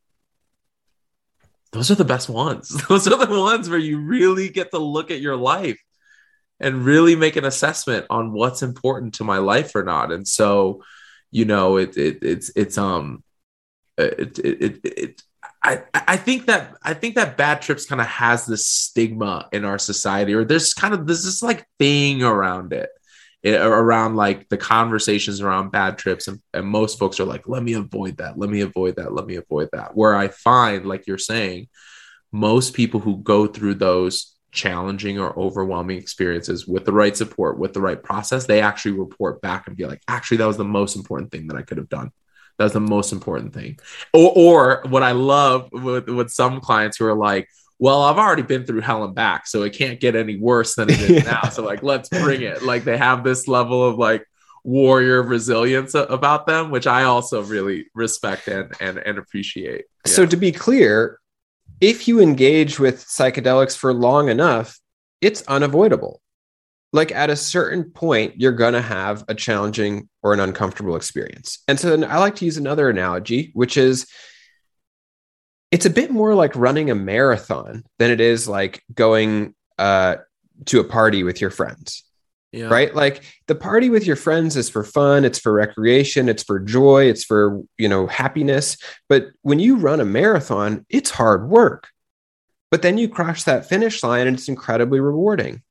those 1.71 1.91
are 1.91 1.95
the 1.95 2.05
best 2.05 2.29
ones. 2.29 2.69
Those 2.87 3.07
are 3.07 3.23
the 3.23 3.39
ones 3.39 3.69
where 3.69 3.77
you 3.77 3.99
really 3.99 4.49
get 4.49 4.71
to 4.71 4.79
look 4.79 5.11
at 5.11 5.21
your 5.21 5.35
life 5.35 5.79
and 6.59 6.83
really 6.83 7.15
make 7.15 7.35
an 7.35 7.45
assessment 7.45 8.07
on 8.09 8.33
what's 8.33 8.63
important 8.63 9.15
to 9.15 9.23
my 9.23 9.37
life 9.37 9.75
or 9.75 9.83
not. 9.83 10.11
And 10.11 10.27
so, 10.27 10.83
you 11.29 11.45
know, 11.45 11.77
it, 11.77 11.95
it 11.95 12.23
it's 12.23 12.51
it's 12.55 12.77
um 12.77 13.23
it 13.97 14.39
it, 14.39 14.61
it, 14.61 14.79
it 14.83 15.21
I, 15.61 15.81
I 15.93 16.15
think 16.15 16.45
that 16.45 16.77
I 16.81 16.93
think 16.93 17.15
that 17.15 17.35
bad 17.35 17.61
trips 17.61 17.85
kind 17.85 17.99
of 17.99 18.07
has 18.07 18.45
this 18.45 18.65
stigma 18.67 19.49
in 19.51 19.65
our 19.65 19.77
society, 19.77 20.33
or 20.33 20.45
there's 20.45 20.73
kind 20.73 20.93
of 20.93 21.05
this 21.05 21.25
this 21.25 21.41
like 21.41 21.65
thing 21.77 22.23
around 22.23 22.71
it, 22.71 22.89
it, 23.43 23.55
around 23.59 24.15
like 24.15 24.47
the 24.47 24.57
conversations 24.57 25.41
around 25.41 25.71
bad 25.71 25.97
trips, 25.97 26.29
and, 26.29 26.39
and 26.53 26.65
most 26.65 26.97
folks 26.97 27.19
are 27.19 27.25
like, 27.25 27.47
let 27.47 27.61
me 27.61 27.73
avoid 27.73 28.17
that, 28.17 28.37
let 28.37 28.49
me 28.49 28.61
avoid 28.61 28.95
that, 28.95 29.13
let 29.13 29.25
me 29.25 29.35
avoid 29.35 29.69
that. 29.73 29.95
Where 29.95 30.15
I 30.15 30.29
find, 30.29 30.85
like 30.85 31.07
you're 31.07 31.17
saying, 31.17 31.67
most 32.31 32.73
people 32.73 33.01
who 33.01 33.17
go 33.17 33.45
through 33.45 33.75
those 33.75 34.35
challenging 34.51 35.19
or 35.19 35.37
overwhelming 35.37 35.97
experiences 35.97 36.67
with 36.67 36.85
the 36.85 36.93
right 36.93 37.15
support, 37.15 37.59
with 37.59 37.73
the 37.73 37.81
right 37.81 38.01
process, 38.01 38.45
they 38.45 38.61
actually 38.61 38.97
report 38.97 39.41
back 39.41 39.67
and 39.67 39.75
be 39.75 39.85
like, 39.85 40.01
actually, 40.07 40.37
that 40.37 40.47
was 40.47 40.57
the 40.57 40.63
most 40.63 40.95
important 40.95 41.31
thing 41.31 41.47
that 41.47 41.57
I 41.57 41.63
could 41.63 41.77
have 41.77 41.89
done. 41.89 42.11
That's 42.59 42.73
the 42.73 42.81
most 42.81 43.13
important 43.13 43.53
thing. 43.53 43.79
Or, 44.13 44.33
or 44.35 44.83
what 44.89 45.01
I 45.01 45.13
love 45.13 45.69
with, 45.71 46.09
with 46.09 46.29
some 46.29 46.59
clients 46.59 46.97
who 46.97 47.05
are 47.05 47.15
like, 47.15 47.49
well, 47.79 48.01
I've 48.01 48.17
already 48.17 48.41
been 48.41 48.65
through 48.65 48.81
hell 48.81 49.05
and 49.05 49.15
back, 49.15 49.47
so 49.47 49.63
it 49.63 49.71
can't 49.71 50.01
get 50.01 50.15
any 50.15 50.37
worse 50.37 50.75
than 50.75 50.89
it 50.89 50.99
is 50.99 51.09
yeah. 51.09 51.19
now. 51.43 51.49
So 51.49 51.63
like, 51.63 51.81
let's 51.81 52.09
bring 52.09 52.41
it. 52.41 52.61
Like 52.61 52.83
they 52.83 52.97
have 52.97 53.23
this 53.23 53.47
level 53.47 53.87
of 53.87 53.97
like 53.97 54.25
warrior 54.65 55.23
resilience 55.23 55.95
about 55.95 56.45
them, 56.45 56.69
which 56.69 56.85
I 56.85 57.03
also 57.03 57.41
really 57.43 57.87
respect 57.95 58.49
and 58.49 58.73
and, 58.81 58.97
and 58.97 59.17
appreciate. 59.17 59.85
Yeah. 60.05 60.11
So 60.11 60.25
to 60.25 60.35
be 60.35 60.51
clear, 60.51 61.19
if 61.79 62.09
you 62.09 62.19
engage 62.19 62.77
with 62.77 63.05
psychedelics 63.05 63.77
for 63.77 63.93
long 63.93 64.27
enough, 64.27 64.77
it's 65.21 65.41
unavoidable 65.47 66.21
like 66.91 67.11
at 67.11 67.29
a 67.29 67.35
certain 67.35 67.83
point 67.91 68.39
you're 68.39 68.51
going 68.51 68.73
to 68.73 68.81
have 68.81 69.23
a 69.27 69.35
challenging 69.35 70.09
or 70.23 70.33
an 70.33 70.39
uncomfortable 70.39 70.95
experience. 70.95 71.59
And 71.67 71.79
so 71.79 72.01
i 72.03 72.17
like 72.17 72.35
to 72.37 72.45
use 72.45 72.57
another 72.57 72.89
analogy 72.89 73.51
which 73.53 73.77
is 73.77 74.07
it's 75.71 75.85
a 75.85 75.91
bit 75.91 76.09
more 76.09 76.33
like 76.33 76.55
running 76.55 76.89
a 76.89 76.95
marathon 76.95 77.83
than 77.99 78.09
it 78.09 78.19
is 78.19 78.47
like 78.47 78.81
going 78.93 79.53
uh, 79.77 80.15
to 80.65 80.79
a 80.79 80.83
party 80.83 81.23
with 81.23 81.41
your 81.41 81.51
friends. 81.51 82.03
Yeah. 82.51 82.69
right? 82.69 82.93
Like 82.95 83.23
the 83.45 83.53
party 83.53 83.91
with 83.91 84.07
your 84.07 84.15
friends 84.15 84.57
is 84.57 84.71
for 84.71 84.83
fun 84.83 85.23
it's 85.23 85.37
for 85.37 85.53
recreation 85.53 86.27
it's 86.27 86.41
for 86.41 86.59
joy 86.59 87.03
it's 87.05 87.23
for 87.23 87.61
you 87.77 87.87
know 87.87 88.07
happiness. 88.07 88.77
But 89.07 89.27
when 89.43 89.59
you 89.59 89.75
run 89.75 89.99
a 89.99 90.05
marathon 90.05 90.87
it's 90.89 91.11
hard 91.11 91.47
work. 91.47 91.89
But 92.71 92.81
then 92.81 92.97
you 92.97 93.07
cross 93.07 93.43
that 93.43 93.69
finish 93.69 94.03
line 94.03 94.25
and 94.25 94.37
it's 94.37 94.47
incredibly 94.47 94.99
rewarding 94.99 95.61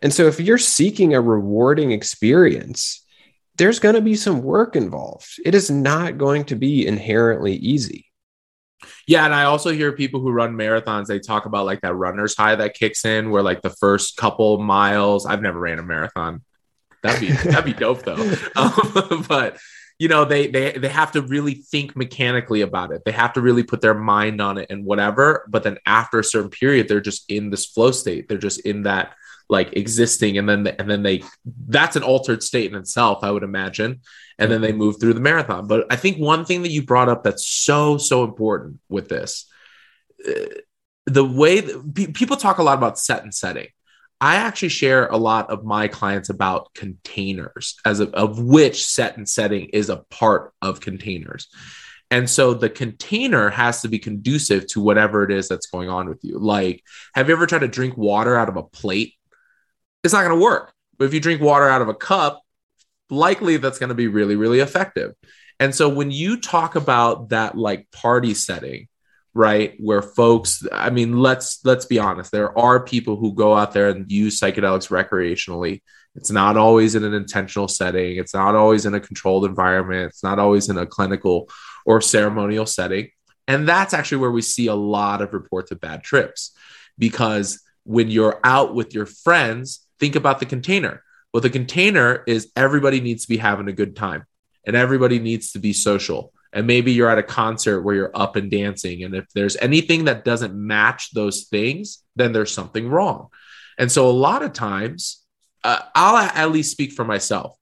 and 0.00 0.12
so 0.12 0.26
if 0.26 0.40
you're 0.40 0.58
seeking 0.58 1.14
a 1.14 1.20
rewarding 1.20 1.92
experience, 1.92 3.04
there's 3.56 3.78
going 3.78 3.94
to 3.94 4.00
be 4.00 4.14
some 4.14 4.42
work 4.42 4.76
involved. 4.76 5.28
It 5.44 5.54
is 5.54 5.70
not 5.70 6.18
going 6.18 6.44
to 6.46 6.56
be 6.56 6.86
inherently 6.86 7.54
easy. 7.56 8.06
Yeah, 9.06 9.24
and 9.24 9.34
I 9.34 9.44
also 9.44 9.70
hear 9.70 9.92
people 9.92 10.20
who 10.20 10.32
run 10.32 10.54
marathons, 10.54 11.06
they 11.06 11.18
talk 11.18 11.46
about 11.46 11.66
like 11.66 11.80
that 11.82 11.94
runner's 11.94 12.36
high 12.36 12.56
that 12.56 12.74
kicks 12.74 13.04
in 13.04 13.30
where 13.30 13.42
like 13.42 13.62
the 13.62 13.70
first 13.70 14.16
couple 14.16 14.58
miles, 14.58 15.26
I've 15.26 15.42
never 15.42 15.58
ran 15.58 15.78
a 15.78 15.82
marathon. 15.82 16.42
That'd 17.02 17.20
be 17.20 17.32
that'd 17.32 17.64
be 17.64 17.72
dope 17.72 18.02
though. 18.02 18.34
Um, 18.56 19.24
but 19.28 19.58
you 19.98 20.08
know, 20.08 20.24
they 20.24 20.48
they 20.48 20.72
they 20.72 20.88
have 20.88 21.12
to 21.12 21.22
really 21.22 21.54
think 21.54 21.96
mechanically 21.96 22.60
about 22.60 22.92
it. 22.92 23.02
They 23.04 23.12
have 23.12 23.34
to 23.34 23.40
really 23.40 23.62
put 23.62 23.80
their 23.80 23.94
mind 23.94 24.40
on 24.40 24.58
it 24.58 24.66
and 24.70 24.84
whatever. 24.84 25.46
But 25.48 25.62
then 25.62 25.78
after 25.86 26.18
a 26.18 26.24
certain 26.24 26.50
period, 26.50 26.88
they're 26.88 27.00
just 27.00 27.30
in 27.30 27.50
this 27.50 27.66
flow 27.66 27.90
state. 27.90 28.28
They're 28.28 28.38
just 28.38 28.60
in 28.60 28.82
that 28.82 29.14
like 29.48 29.76
existing 29.76 30.38
and 30.38 30.48
then 30.48 30.66
and 30.66 30.90
then 30.90 31.02
they 31.02 31.22
that's 31.68 31.96
an 31.96 32.02
altered 32.02 32.42
state 32.42 32.70
in 32.70 32.76
itself 32.76 33.22
i 33.22 33.30
would 33.30 33.42
imagine 33.42 34.00
and 34.38 34.50
then 34.50 34.60
they 34.60 34.72
move 34.72 34.98
through 34.98 35.14
the 35.14 35.20
marathon 35.20 35.66
but 35.66 35.86
i 35.90 35.96
think 35.96 36.16
one 36.16 36.44
thing 36.44 36.62
that 36.62 36.70
you 36.70 36.82
brought 36.82 37.08
up 37.08 37.22
that's 37.22 37.46
so 37.46 37.98
so 37.98 38.24
important 38.24 38.78
with 38.88 39.08
this 39.08 39.50
uh, 40.28 40.46
the 41.06 41.24
way 41.24 41.60
that, 41.60 42.12
people 42.14 42.36
talk 42.36 42.58
a 42.58 42.62
lot 42.62 42.78
about 42.78 42.98
set 42.98 43.22
and 43.22 43.34
setting 43.34 43.68
i 44.20 44.36
actually 44.36 44.68
share 44.68 45.06
a 45.08 45.16
lot 45.16 45.50
of 45.50 45.64
my 45.64 45.88
clients 45.88 46.28
about 46.28 46.72
containers 46.74 47.76
as 47.84 48.00
of, 48.00 48.12
of 48.14 48.38
which 48.40 48.84
set 48.84 49.16
and 49.16 49.28
setting 49.28 49.66
is 49.66 49.88
a 49.88 50.04
part 50.10 50.52
of 50.62 50.80
containers 50.80 51.48
and 52.12 52.28
so 52.28 52.52
the 52.52 52.68
container 52.68 53.48
has 53.48 53.80
to 53.80 53.88
be 53.88 53.98
conducive 53.98 54.66
to 54.68 54.82
whatever 54.82 55.24
it 55.24 55.30
is 55.30 55.48
that's 55.48 55.64
going 55.64 55.88
on 55.88 56.10
with 56.10 56.22
you. 56.22 56.38
Like, 56.38 56.84
have 57.14 57.28
you 57.28 57.34
ever 57.34 57.46
tried 57.46 57.60
to 57.60 57.68
drink 57.68 57.96
water 57.96 58.36
out 58.36 58.50
of 58.50 58.58
a 58.58 58.62
plate? 58.62 59.14
It's 60.02 60.12
not 60.12 60.24
going 60.24 60.38
to 60.38 60.42
work. 60.42 60.72
But 60.98 61.06
if 61.06 61.14
you 61.14 61.20
drink 61.20 61.40
water 61.40 61.68
out 61.68 61.82
of 61.82 61.88
a 61.88 61.94
cup, 61.94 62.42
likely 63.10 63.56
that's 63.56 63.78
going 63.78 63.88
to 63.88 63.94
be 63.94 64.08
really, 64.08 64.36
really 64.36 64.60
effective. 64.60 65.14
And 65.60 65.74
so 65.74 65.88
when 65.88 66.10
you 66.10 66.40
talk 66.40 66.74
about 66.74 67.28
that 67.28 67.56
like 67.56 67.90
party 67.92 68.34
setting, 68.34 68.88
right, 69.34 69.74
where 69.78 70.02
folks, 70.02 70.66
I 70.72 70.90
mean, 70.90 71.18
let's 71.18 71.64
let's 71.64 71.86
be 71.86 71.98
honest, 71.98 72.32
there 72.32 72.56
are 72.58 72.84
people 72.84 73.16
who 73.16 73.34
go 73.34 73.54
out 73.54 73.72
there 73.72 73.90
and 73.90 74.10
use 74.10 74.40
psychedelics 74.40 74.88
recreationally. 74.88 75.82
It's 76.14 76.30
not 76.30 76.56
always 76.56 76.94
in 76.94 77.04
an 77.04 77.14
intentional 77.14 77.68
setting. 77.68 78.16
It's 78.18 78.34
not 78.34 78.54
always 78.54 78.84
in 78.84 78.94
a 78.94 79.00
controlled 79.00 79.44
environment. 79.44 80.10
It's 80.10 80.22
not 80.22 80.38
always 80.38 80.68
in 80.68 80.76
a 80.76 80.86
clinical 80.86 81.48
or 81.86 82.00
ceremonial 82.00 82.66
setting. 82.66 83.08
And 83.48 83.68
that's 83.68 83.94
actually 83.94 84.18
where 84.18 84.30
we 84.30 84.42
see 84.42 84.66
a 84.66 84.74
lot 84.74 85.22
of 85.22 85.32
reports 85.32 85.70
of 85.70 85.80
bad 85.80 86.02
trips 86.02 86.52
because 86.98 87.62
when 87.84 88.10
you're 88.10 88.40
out 88.44 88.74
with 88.74 88.94
your 88.94 89.06
friends, 89.06 89.86
think 90.02 90.16
about 90.16 90.40
the 90.40 90.46
container. 90.46 91.00
Well, 91.32 91.42
the 91.42 91.48
container 91.48 92.24
is 92.26 92.50
everybody 92.56 93.00
needs 93.00 93.22
to 93.22 93.28
be 93.28 93.36
having 93.36 93.68
a 93.68 93.72
good 93.72 93.94
time 93.94 94.24
and 94.66 94.74
everybody 94.74 95.20
needs 95.20 95.52
to 95.52 95.60
be 95.60 95.72
social. 95.72 96.32
And 96.52 96.66
maybe 96.66 96.90
you're 96.90 97.08
at 97.08 97.18
a 97.18 97.22
concert 97.22 97.82
where 97.82 97.94
you're 97.94 98.10
up 98.12 98.34
and 98.34 98.50
dancing. 98.50 99.04
And 99.04 99.14
if 99.14 99.26
there's 99.32 99.56
anything 99.58 100.06
that 100.06 100.24
doesn't 100.24 100.54
match 100.54 101.12
those 101.12 101.44
things, 101.44 102.02
then 102.16 102.32
there's 102.32 102.52
something 102.52 102.88
wrong. 102.88 103.28
And 103.78 103.92
so 103.92 104.10
a 104.10 104.18
lot 104.28 104.42
of 104.42 104.52
times, 104.52 105.22
uh, 105.62 105.78
I'll 105.94 106.16
at 106.16 106.50
least 106.50 106.72
speak 106.72 106.90
for 106.90 107.04
myself. 107.04 107.56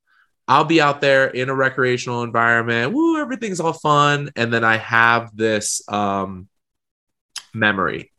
I'll 0.48 0.64
be 0.64 0.80
out 0.80 1.02
there 1.02 1.26
in 1.28 1.50
a 1.50 1.54
recreational 1.54 2.22
environment. 2.22 2.94
Woo, 2.94 3.20
everything's 3.20 3.60
all 3.60 3.74
fun. 3.74 4.30
And 4.34 4.50
then 4.50 4.64
I 4.64 4.78
have 4.78 5.36
this 5.36 5.82
um, 5.88 6.48
memory, 7.52 8.10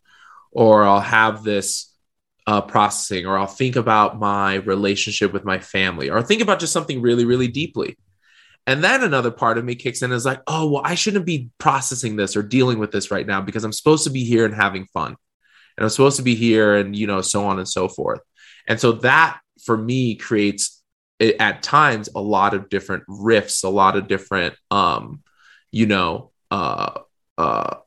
or 0.51 0.83
I'll 0.83 1.01
have 1.01 1.43
this 1.43 1.90
uh, 2.47 2.61
processing, 2.61 3.25
or 3.25 3.37
I'll 3.37 3.47
think 3.47 3.75
about 3.75 4.19
my 4.19 4.55
relationship 4.55 5.33
with 5.33 5.45
my 5.45 5.59
family, 5.59 6.09
or 6.09 6.21
think 6.21 6.41
about 6.41 6.59
just 6.59 6.73
something 6.73 7.01
really, 7.01 7.25
really 7.25 7.47
deeply. 7.47 7.97
And 8.67 8.83
then 8.83 9.03
another 9.03 9.31
part 9.31 9.57
of 9.57 9.65
me 9.65 9.75
kicks 9.75 10.01
in 10.01 10.11
and 10.11 10.17
is 10.17 10.25
like, 10.25 10.41
oh, 10.45 10.69
well, 10.69 10.81
I 10.85 10.95
shouldn't 10.95 11.25
be 11.25 11.49
processing 11.57 12.15
this 12.15 12.35
or 12.35 12.43
dealing 12.43 12.77
with 12.77 12.91
this 12.91 13.09
right 13.09 13.25
now 13.25 13.41
because 13.41 13.63
I'm 13.63 13.73
supposed 13.73 14.03
to 14.03 14.11
be 14.11 14.23
here 14.23 14.45
and 14.45 14.53
having 14.53 14.85
fun. 14.85 15.15
And 15.77 15.83
I'm 15.83 15.89
supposed 15.89 16.17
to 16.17 16.23
be 16.23 16.35
here 16.35 16.75
and, 16.75 16.95
you 16.95 17.07
know, 17.07 17.21
so 17.21 17.45
on 17.45 17.57
and 17.57 17.67
so 17.67 17.87
forth. 17.87 18.19
And 18.67 18.79
so 18.79 18.93
that 18.93 19.39
for 19.63 19.75
me 19.75 20.15
creates 20.15 20.81
at 21.39 21.63
times 21.63 22.09
a 22.15 22.21
lot 22.21 22.53
of 22.53 22.69
different 22.69 23.03
rifts, 23.07 23.63
a 23.63 23.69
lot 23.69 23.95
of 23.95 24.07
different, 24.07 24.55
um, 24.69 25.23
you 25.71 25.85
know, 25.85 26.31
uh, 26.51 26.99
uh, 27.37 27.77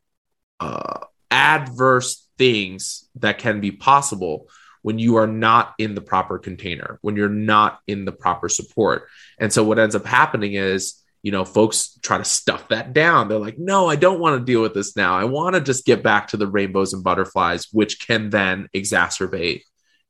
uh, 0.61 1.01
adverse 1.31 2.24
things 2.39 3.09
that 3.17 3.39
can 3.39 3.61
be 3.61 3.71
possible 3.71 4.49
when 4.83 4.99
you 4.99 5.17
are 5.17 5.27
not 5.27 5.75
in 5.79 5.95
the 5.95 6.01
proper 6.01 6.39
container, 6.39 6.99
when 7.01 7.17
you're 7.17 7.29
not 7.29 7.81
in 7.87 8.05
the 8.05 8.13
proper 8.13 8.49
support. 8.49 9.09
And 9.39 9.53
so 9.53 9.65
what 9.65 9.79
ends 9.79 9.95
up 9.95 10.05
happening 10.05 10.55
is, 10.55 11.03
you 11.23 11.33
know, 11.33 11.47
folks 11.47 11.99
try 12.03 12.19
to 12.19 12.25
stuff 12.25 12.69
that 12.69 12.93
down. 12.93 13.29
They're 13.29 13.39
like, 13.39 13.59
no, 13.59 13.89
I 13.89 13.97
don't 13.97 14.21
want 14.21 14.39
to 14.39 14.45
deal 14.45 14.61
with 14.61 14.75
this 14.75 14.95
now. 14.95 15.17
I 15.17 15.25
want 15.25 15.55
to 15.55 15.63
just 15.63 15.87
get 15.87 16.03
back 16.03 16.29
to 16.29 16.37
the 16.37 16.47
rainbows 16.47 16.93
and 16.93 17.03
butterflies, 17.03 17.67
which 17.73 18.07
can 18.07 18.29
then 18.29 18.69
exacerbate, 18.75 19.63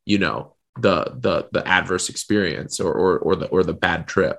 you 0.04 0.19
know, 0.19 0.57
the 0.81 1.04
the 1.21 1.49
the 1.52 1.66
adverse 1.69 2.09
experience 2.09 2.81
or 2.81 2.93
or, 2.93 3.19
or 3.19 3.37
the 3.37 3.47
or 3.47 3.62
the 3.62 3.75
bad 3.75 4.09
trip. 4.09 4.38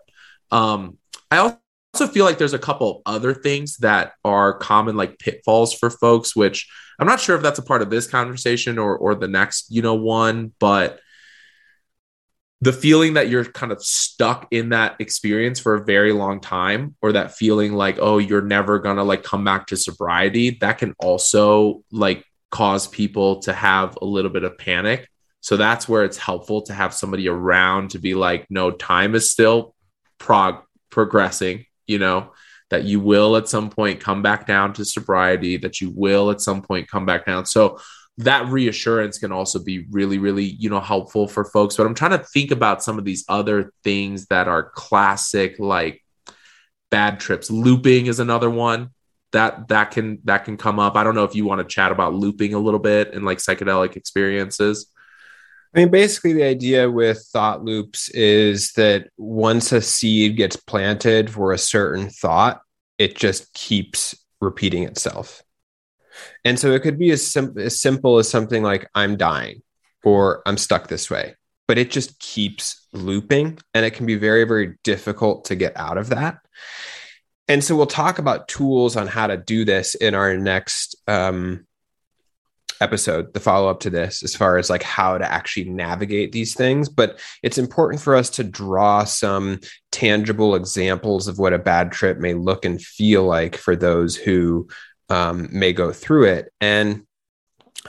Um, 0.52 0.98
I 1.32 1.38
also 1.38 1.60
also 1.96 2.12
feel 2.12 2.26
like 2.26 2.38
there's 2.38 2.54
a 2.54 2.60
couple 2.60 3.02
other 3.06 3.34
things 3.34 3.78
that 3.78 4.14
are 4.24 4.58
common 4.58 4.96
like 4.96 5.20
pitfalls 5.20 5.74
for 5.74 5.90
folks 5.90 6.36
which 6.36 6.70
i'm 7.00 7.08
not 7.08 7.20
sure 7.20 7.36
if 7.36 7.42
that's 7.42 7.60
a 7.60 7.64
part 7.64 7.82
of 7.82 7.90
this 7.90 8.08
conversation 8.08 8.78
or 8.78 8.98
or 8.98 9.16
the 9.16 9.28
next 9.28 9.72
you 9.72 9.82
know 9.82 9.96
one 9.96 10.54
but 10.60 11.00
the 12.62 12.74
feeling 12.74 13.14
that 13.14 13.30
you're 13.30 13.46
kind 13.46 13.72
of 13.72 13.84
stuck 13.84 14.48
in 14.52 14.70
that 14.70 14.96
experience 15.00 15.60
for 15.60 15.76
a 15.76 15.86
very 15.86 16.12
long 16.12 16.40
time 16.40 16.96
or 17.02 17.12
that 17.12 17.36
feeling 17.36 17.74
like 17.74 17.98
oh 18.00 18.18
you're 18.18 18.42
never 18.42 18.80
going 18.80 18.96
to 18.98 19.04
like 19.04 19.24
come 19.24 19.44
back 19.44 19.68
to 19.68 19.78
sobriety 19.78 20.52
that 20.62 20.78
can 20.78 20.94
also 21.00 21.84
like 21.92 22.26
cause 22.56 22.88
people 22.88 23.40
to 23.40 23.52
have 23.52 23.98
a 24.02 24.06
little 24.06 24.32
bit 24.32 24.46
of 24.46 24.58
panic. 24.58 25.10
So 25.42 25.58
that's 25.58 25.90
where 25.90 26.06
it's 26.06 26.18
helpful 26.18 26.62
to 26.64 26.74
have 26.74 26.94
somebody 26.94 27.28
around 27.28 27.92
to 27.92 28.00
be 28.00 28.16
like 28.16 28.48
no 28.50 28.72
time 28.72 29.14
is 29.14 29.30
still 29.30 29.76
prog 30.20 30.64
progressing 30.90 31.66
you 31.88 32.00
know, 32.00 32.32
that 32.70 32.84
you 32.84 33.00
will 33.00 33.36
at 33.36 33.48
some 33.48 33.70
point 33.70 34.00
come 34.00 34.22
back 34.22 34.48
down 34.48 34.74
to 34.74 34.86
sobriety, 34.86 35.58
that 35.58 35.82
you 35.82 35.92
will 35.92 36.32
at 36.32 36.42
some 36.42 36.62
point 36.62 36.90
come 36.90 37.06
back 37.06 37.26
down. 37.26 37.46
So 37.46 37.80
that 38.18 38.48
reassurance 38.48 39.18
can 39.18 39.32
also 39.32 39.64
be 39.64 39.86
really, 39.92 40.18
really, 40.18 40.46
you 40.46 40.70
know, 40.70 40.80
helpful 40.80 41.28
for 41.28 41.46
folks. 41.46 41.76
But 41.76 41.86
I'm 41.86 41.96
trying 41.96 42.18
to 42.18 42.24
think 42.24 42.52
about 42.52 42.84
some 42.84 42.98
of 42.98 43.06
these 43.06 43.26
other 43.28 43.74
things 43.84 44.28
that 44.28 44.48
are 44.48 44.72
classic, 44.72 45.60
like 45.60 46.04
bad 46.90 47.20
trips. 47.20 47.52
Looping 47.52 48.08
is 48.08 48.20
another 48.20 48.50
one 48.50 48.92
that 49.32 49.68
that 49.68 49.92
can 49.92 50.20
that 50.24 50.46
can 50.46 50.56
come 50.56 50.80
up. 50.80 50.96
I 50.96 51.04
don't 51.04 51.16
know 51.16 51.26
if 51.26 51.36
you 51.36 51.46
want 51.46 51.60
to 51.60 51.68
chat 51.68 51.92
about 51.92 52.14
looping 52.14 52.54
a 52.54 52.60
little 52.60 52.80
bit 52.80 53.14
and 53.14 53.26
like 53.26 53.40
psychedelic 53.40 53.98
experiences. 53.98 54.88
I 55.76 55.80
mean, 55.80 55.90
basically, 55.90 56.32
the 56.32 56.44
idea 56.44 56.90
with 56.90 57.28
thought 57.34 57.66
loops 57.66 58.08
is 58.10 58.72
that 58.74 59.10
once 59.18 59.74
a 59.74 59.82
seed 59.82 60.38
gets 60.38 60.56
planted 60.56 61.30
for 61.30 61.52
a 61.52 61.58
certain 61.58 62.10
thought, 62.10 62.62
it 62.98 63.18
just 63.18 63.54
keeps 63.54 64.16
repeating 64.40 64.84
itself. 64.84 65.44
And 66.46 66.58
so 66.58 66.72
it 66.72 66.82
could 66.82 66.98
be 66.98 67.12
as, 67.12 67.28
sim- 67.28 67.58
as 67.58 67.82
simple 67.82 68.20
as 68.20 68.30
something 68.30 68.64
like, 68.64 68.90
I'm 68.96 69.18
dying. 69.18 69.64
or 70.06 70.44
I'm 70.46 70.58
stuck 70.58 70.88
this 70.88 71.10
way. 71.10 71.36
But 71.68 71.78
it 71.78 71.92
just 71.92 72.20
keeps 72.20 72.88
looping 72.94 73.58
and 73.74 73.86
it 73.86 73.92
can 73.92 74.06
be 74.06 74.16
very, 74.16 74.46
very 74.46 74.78
difficult 74.84 75.46
to 75.46 75.56
get 75.56 75.76
out 75.76 75.98
of 75.98 76.10
that. 76.10 76.38
And 77.48 77.64
so 77.64 77.76
we'll 77.76 77.88
talk 77.88 78.20
about 78.20 78.48
tools 78.48 78.96
on 78.96 79.08
how 79.08 79.28
to 79.28 79.38
do 79.38 79.66
this 79.66 79.96
in 79.96 80.16
our 80.16 80.38
next 80.38 80.96
um, 81.08 81.66
episode, 82.82 83.34
the 83.34 83.40
follow 83.40 83.70
up 83.70 83.80
to 83.82 83.90
this, 83.90 84.24
as 84.24 84.36
far 84.36 84.58
as 84.58 84.70
like 84.70 84.84
how 84.84 85.18
to 85.18 85.32
actually 85.32 85.70
navigate 85.70 86.32
these 86.32 86.54
things. 86.54 86.90
But 86.90 87.20
it's 87.44 87.58
important 87.58 88.02
for 88.02 88.16
us 88.16 88.30
to 88.32 88.44
draw 88.44 89.04
some 89.04 89.60
tangible 89.92 90.56
examples 90.56 91.28
of 91.28 91.40
what 91.40 91.54
a 91.54 91.60
bad 91.60 91.92
trip 91.92 92.18
may 92.18 92.34
look 92.34 92.66
and 92.66 92.82
feel 92.82 93.24
like 93.24 93.56
for 93.58 93.76
those 93.76 94.16
who 94.16 94.68
um, 95.10 95.50
may 95.52 95.74
go 95.74 95.92
through 95.92 96.26
it. 96.26 96.52
And 96.60 97.06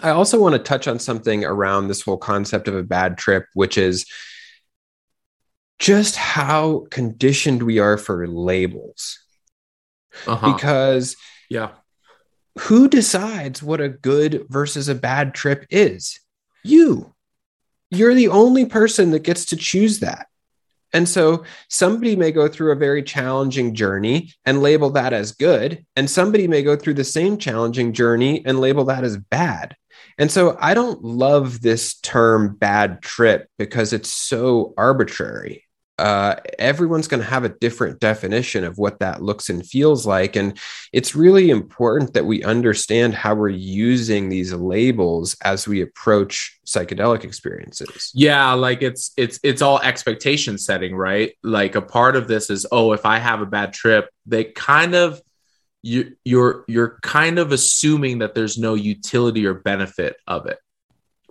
I 0.02 0.10
also 0.10 0.40
want 0.40 0.54
to 0.54 0.58
touch 0.58 0.88
on 0.88 0.98
something 0.98 1.44
around 1.44 1.88
this 1.88 2.02
whole 2.02 2.18
concept 2.18 2.68
of 2.68 2.76
a 2.76 2.82
bad 2.82 3.16
trip, 3.16 3.46
which 3.54 3.78
is 3.78 4.06
just 5.78 6.16
how 6.16 6.86
conditioned 6.90 7.62
we 7.62 7.78
are 7.78 7.96
for 7.96 8.26
labels. 8.26 9.18
Uh-huh. 10.26 10.52
Because 10.52 11.16
yeah 11.48 11.70
who 12.58 12.88
decides 12.88 13.62
what 13.62 13.80
a 13.80 13.88
good 13.88 14.46
versus 14.48 14.88
a 14.88 14.94
bad 14.94 15.34
trip 15.34 15.66
is? 15.70 16.20
You. 16.64 17.14
You're 17.90 18.14
the 18.14 18.28
only 18.28 18.66
person 18.66 19.10
that 19.10 19.22
gets 19.22 19.46
to 19.46 19.56
choose 19.56 20.00
that. 20.00 20.26
And 20.92 21.08
so 21.08 21.44
somebody 21.68 22.16
may 22.16 22.32
go 22.32 22.48
through 22.48 22.72
a 22.72 22.76
very 22.76 23.02
challenging 23.02 23.74
journey 23.74 24.32
and 24.44 24.62
label 24.62 24.90
that 24.90 25.12
as 25.12 25.32
good. 25.32 25.84
And 25.94 26.08
somebody 26.08 26.48
may 26.48 26.62
go 26.62 26.76
through 26.76 26.94
the 26.94 27.04
same 27.04 27.38
challenging 27.38 27.92
journey 27.92 28.44
and 28.46 28.60
label 28.60 28.84
that 28.84 29.04
as 29.04 29.16
bad. 29.16 29.76
And 30.18 30.30
so 30.30 30.56
I 30.60 30.74
don't 30.74 31.04
love 31.04 31.60
this 31.60 31.94
term 32.00 32.56
bad 32.56 33.02
trip 33.02 33.48
because 33.58 33.92
it's 33.92 34.10
so 34.10 34.72
arbitrary 34.78 35.65
uh, 35.98 36.36
everyone's 36.58 37.08
going 37.08 37.22
to 37.22 37.28
have 37.28 37.44
a 37.44 37.48
different 37.48 38.00
definition 38.00 38.64
of 38.64 38.76
what 38.76 38.98
that 38.98 39.22
looks 39.22 39.48
and 39.48 39.66
feels 39.66 40.06
like. 40.06 40.36
And 40.36 40.58
it's 40.92 41.14
really 41.14 41.48
important 41.48 42.12
that 42.14 42.26
we 42.26 42.42
understand 42.44 43.14
how 43.14 43.34
we're 43.34 43.48
using 43.48 44.28
these 44.28 44.52
labels 44.52 45.36
as 45.42 45.66
we 45.66 45.80
approach 45.80 46.58
psychedelic 46.66 47.24
experiences. 47.24 48.10
Yeah, 48.14 48.52
like 48.52 48.82
it's 48.82 49.12
it's 49.16 49.40
it's 49.42 49.62
all 49.62 49.80
expectation 49.80 50.58
setting, 50.58 50.94
right? 50.94 51.32
Like 51.42 51.74
a 51.76 51.82
part 51.82 52.16
of 52.16 52.28
this 52.28 52.50
is, 52.50 52.66
oh, 52.70 52.92
if 52.92 53.06
I 53.06 53.18
have 53.18 53.40
a 53.40 53.46
bad 53.46 53.72
trip, 53.72 54.10
they 54.26 54.44
kind 54.44 54.94
of 54.94 55.22
you 55.82 56.16
you're 56.24 56.64
you're 56.68 56.98
kind 57.02 57.38
of 57.38 57.52
assuming 57.52 58.18
that 58.18 58.34
there's 58.34 58.58
no 58.58 58.74
utility 58.74 59.46
or 59.46 59.54
benefit 59.54 60.16
of 60.26 60.46
it. 60.46 60.58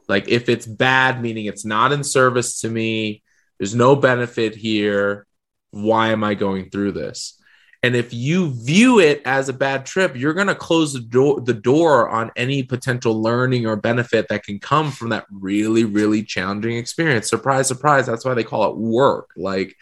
Like 0.08 0.28
if 0.28 0.50
it's 0.50 0.66
bad, 0.66 1.22
meaning 1.22 1.46
it's 1.46 1.66
not 1.66 1.92
in 1.92 2.04
service 2.04 2.62
to 2.62 2.70
me, 2.70 3.22
there's 3.58 3.76
no 3.76 3.96
benefit 3.96 4.56
here. 4.56 5.26
Why 5.72 6.10
am 6.10 6.24
I 6.24 6.36
going 6.36 6.70
through 6.70 6.94
this? 6.94 7.42
And 7.86 7.96
if 7.96 8.14
you 8.14 8.52
view 8.52 9.00
it 9.00 9.22
as 9.26 9.48
a 9.48 9.54
bad 9.54 9.86
trip, 9.86 10.16
you're 10.16 10.34
going 10.34 10.48
to 10.48 10.56
close 10.56 10.94
the 10.94 11.02
door, 11.02 11.40
the 11.40 11.54
door 11.54 12.10
on 12.10 12.32
any 12.36 12.64
potential 12.64 13.22
learning 13.22 13.68
or 13.68 13.76
benefit 13.76 14.28
that 14.30 14.44
can 14.44 14.58
come 14.58 14.92
from 14.92 15.10
that 15.10 15.28
really, 15.30 15.84
really 15.84 16.24
challenging 16.24 16.78
experience. 16.78 17.30
Surprise, 17.30 17.68
surprise. 17.68 18.08
That's 18.08 18.26
why 18.26 18.34
they 18.34 18.44
call 18.44 18.72
it 18.72 18.78
work. 18.78 19.30
Like 19.38 19.76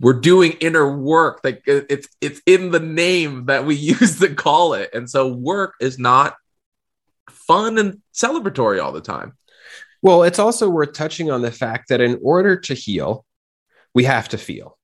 we're 0.00 0.14
doing 0.14 0.52
inner 0.60 0.96
work. 0.96 1.40
Like 1.44 1.62
it's 1.66 2.08
it's 2.20 2.42
in 2.44 2.72
the 2.72 2.80
name 2.80 3.46
that 3.46 3.64
we 3.64 3.74
use 3.76 4.18
to 4.18 4.34
call 4.34 4.74
it. 4.74 4.90
And 4.92 5.08
so 5.08 5.28
work 5.28 5.74
is 5.80 5.96
not 5.96 6.34
fun 7.28 7.78
and 7.78 8.00
celebratory 8.12 8.82
all 8.82 8.90
the 8.90 9.00
time. 9.00 9.36
Well, 10.02 10.22
it's 10.22 10.38
also 10.38 10.68
worth 10.68 10.92
touching 10.92 11.30
on 11.30 11.42
the 11.42 11.52
fact 11.52 11.88
that 11.88 12.00
in 12.00 12.18
order 12.22 12.56
to 12.56 12.74
heal, 12.74 13.24
we 13.94 14.04
have 14.04 14.28
to 14.30 14.38
feel. 14.38 14.78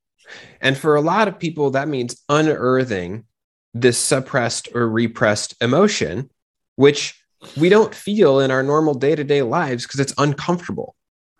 And 0.60 0.76
for 0.76 0.96
a 0.96 1.00
lot 1.00 1.28
of 1.28 1.38
people, 1.38 1.70
that 1.70 1.88
means 1.88 2.22
unearthing 2.28 3.24
this 3.72 3.98
suppressed 3.98 4.68
or 4.74 4.88
repressed 4.88 5.54
emotion, 5.60 6.30
which 6.76 7.20
we 7.56 7.68
don't 7.68 7.94
feel 7.94 8.40
in 8.40 8.50
our 8.50 8.62
normal 8.62 8.94
day 8.94 9.14
to 9.14 9.24
day 9.24 9.42
lives 9.42 9.84
because 9.84 10.00
it's 10.00 10.14
uncomfortable. 10.18 10.96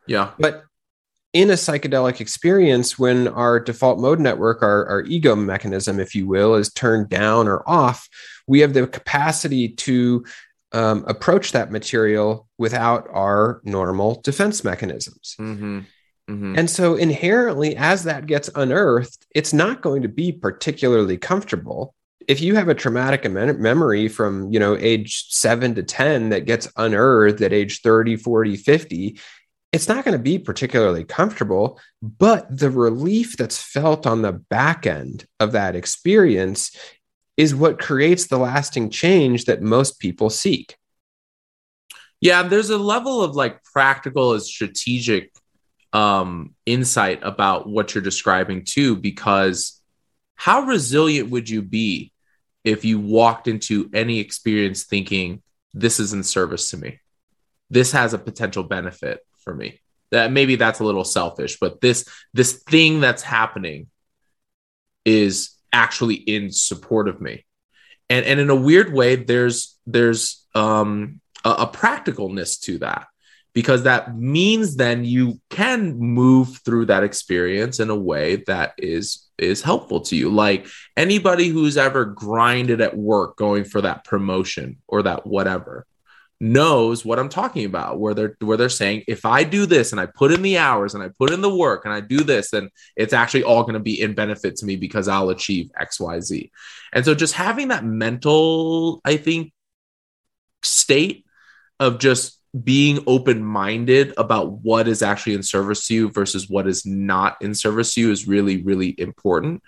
Yeah. 0.06 0.30
But 0.38 0.64
in 1.32 1.50
a 1.50 1.54
psychedelic 1.54 2.20
experience, 2.20 2.98
when 2.98 3.28
our 3.28 3.60
default 3.60 3.98
mode 3.98 4.20
network, 4.20 4.62
our, 4.62 4.86
our 4.86 5.02
ego 5.02 5.34
mechanism, 5.36 6.00
if 6.00 6.14
you 6.14 6.26
will, 6.26 6.54
is 6.54 6.72
turned 6.72 7.08
down 7.08 7.48
or 7.48 7.68
off, 7.68 8.08
we 8.46 8.60
have 8.60 8.72
the 8.72 8.86
capacity 8.86 9.68
to 9.68 10.24
um, 10.76 11.04
approach 11.08 11.52
that 11.52 11.72
material 11.72 12.46
without 12.58 13.08
our 13.10 13.62
normal 13.64 14.20
defense 14.20 14.62
mechanisms. 14.62 15.34
Mm-hmm. 15.40 15.80
Mm-hmm. 16.28 16.58
And 16.58 16.68
so, 16.68 16.96
inherently, 16.96 17.76
as 17.76 18.04
that 18.04 18.26
gets 18.26 18.50
unearthed, 18.54 19.26
it's 19.34 19.54
not 19.54 19.80
going 19.80 20.02
to 20.02 20.08
be 20.08 20.32
particularly 20.32 21.16
comfortable. 21.16 21.94
If 22.28 22.42
you 22.42 22.56
have 22.56 22.68
a 22.68 22.74
traumatic 22.74 23.24
mem- 23.30 23.62
memory 23.62 24.08
from, 24.08 24.52
you 24.52 24.60
know, 24.60 24.76
age 24.76 25.28
seven 25.30 25.74
to 25.76 25.82
10 25.82 26.28
that 26.28 26.44
gets 26.44 26.70
unearthed 26.76 27.40
at 27.40 27.54
age 27.54 27.80
30, 27.80 28.16
40, 28.16 28.56
50, 28.56 29.18
it's 29.72 29.88
not 29.88 30.04
going 30.04 30.16
to 30.16 30.22
be 30.22 30.38
particularly 30.38 31.04
comfortable. 31.04 31.80
But 32.02 32.54
the 32.54 32.70
relief 32.70 33.38
that's 33.38 33.62
felt 33.62 34.06
on 34.06 34.20
the 34.20 34.32
back 34.32 34.86
end 34.86 35.24
of 35.40 35.52
that 35.52 35.74
experience 35.74 36.76
is 37.36 37.54
what 37.54 37.78
creates 37.78 38.26
the 38.26 38.38
lasting 38.38 38.90
change 38.90 39.44
that 39.44 39.62
most 39.62 39.98
people 39.98 40.30
seek. 40.30 40.76
Yeah, 42.20 42.42
there's 42.44 42.70
a 42.70 42.78
level 42.78 43.22
of 43.22 43.36
like 43.36 43.62
practical 43.62 44.32
and 44.32 44.42
strategic 44.42 45.32
um, 45.92 46.54
insight 46.64 47.20
about 47.22 47.68
what 47.68 47.94
you're 47.94 48.02
describing 48.02 48.64
too, 48.64 48.96
because 48.96 49.82
how 50.34 50.62
resilient 50.62 51.30
would 51.30 51.48
you 51.48 51.62
be 51.62 52.12
if 52.64 52.84
you 52.84 52.98
walked 52.98 53.48
into 53.48 53.90
any 53.92 54.18
experience 54.18 54.84
thinking 54.84 55.42
this 55.74 56.00
is 56.00 56.12
in 56.12 56.22
service 56.22 56.70
to 56.70 56.78
me? 56.78 57.00
This 57.68 57.92
has 57.92 58.14
a 58.14 58.18
potential 58.18 58.62
benefit 58.62 59.20
for 59.38 59.54
me. 59.54 59.80
That 60.10 60.30
maybe 60.30 60.56
that's 60.56 60.80
a 60.80 60.84
little 60.84 61.04
selfish, 61.04 61.58
but 61.58 61.80
this 61.80 62.08
this 62.32 62.62
thing 62.62 63.00
that's 63.00 63.22
happening 63.22 63.88
is 65.04 65.55
actually 65.76 66.14
in 66.14 66.50
support 66.50 67.06
of 67.06 67.20
me. 67.20 67.44
And 68.08 68.24
and 68.24 68.40
in 68.40 68.50
a 68.50 68.56
weird 68.56 68.92
way 68.92 69.16
there's 69.16 69.78
there's 69.86 70.46
um 70.54 71.20
a, 71.44 71.50
a 71.50 71.66
practicalness 71.66 72.58
to 72.62 72.78
that 72.78 73.06
because 73.52 73.82
that 73.82 74.16
means 74.16 74.76
then 74.76 75.04
you 75.04 75.40
can 75.50 75.98
move 75.98 76.58
through 76.64 76.86
that 76.86 77.04
experience 77.04 77.80
in 77.80 77.90
a 77.90 77.96
way 77.96 78.44
that 78.46 78.74
is 78.78 79.26
is 79.38 79.62
helpful 79.62 80.00
to 80.00 80.16
you. 80.16 80.30
Like 80.30 80.66
anybody 80.96 81.48
who's 81.48 81.76
ever 81.76 82.06
grinded 82.06 82.80
at 82.80 82.96
work 82.96 83.36
going 83.36 83.64
for 83.64 83.82
that 83.82 84.04
promotion 84.04 84.78
or 84.88 85.02
that 85.02 85.26
whatever 85.26 85.86
knows 86.40 87.04
what 87.04 87.18
I'm 87.18 87.28
talking 87.28 87.64
about, 87.64 87.98
where 87.98 88.14
they're 88.14 88.36
where 88.40 88.56
they're 88.56 88.68
saying, 88.68 89.04
if 89.08 89.24
I 89.24 89.42
do 89.44 89.66
this 89.66 89.92
and 89.92 90.00
I 90.00 90.06
put 90.06 90.32
in 90.32 90.42
the 90.42 90.58
hours 90.58 90.94
and 90.94 91.02
I 91.02 91.08
put 91.18 91.32
in 91.32 91.40
the 91.40 91.54
work 91.54 91.84
and 91.84 91.94
I 91.94 92.00
do 92.00 92.18
this, 92.18 92.50
then 92.50 92.70
it's 92.94 93.12
actually 93.12 93.44
all 93.44 93.62
going 93.62 93.74
to 93.74 93.80
be 93.80 94.00
in 94.00 94.14
benefit 94.14 94.56
to 94.56 94.66
me 94.66 94.76
because 94.76 95.08
I'll 95.08 95.30
achieve 95.30 95.70
X, 95.78 95.98
Y, 95.98 96.20
Z. 96.20 96.50
And 96.92 97.04
so 97.04 97.14
just 97.14 97.34
having 97.34 97.68
that 97.68 97.84
mental, 97.84 99.00
I 99.04 99.16
think, 99.16 99.52
state 100.62 101.24
of 101.80 101.98
just 101.98 102.38
being 102.64 103.02
open-minded 103.06 104.14
about 104.16 104.52
what 104.52 104.88
is 104.88 105.02
actually 105.02 105.34
in 105.34 105.42
service 105.42 105.86
to 105.86 105.94
you 105.94 106.10
versus 106.10 106.48
what 106.48 106.66
is 106.66 106.86
not 106.86 107.36
in 107.42 107.54
service 107.54 107.94
to 107.94 108.00
you 108.00 108.10
is 108.10 108.26
really, 108.28 108.62
really 108.62 108.94
important. 108.98 109.62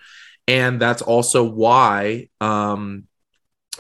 And 0.47 0.81
that's 0.81 1.03
also 1.03 1.45
why 1.45 2.29
um, 2.41 3.08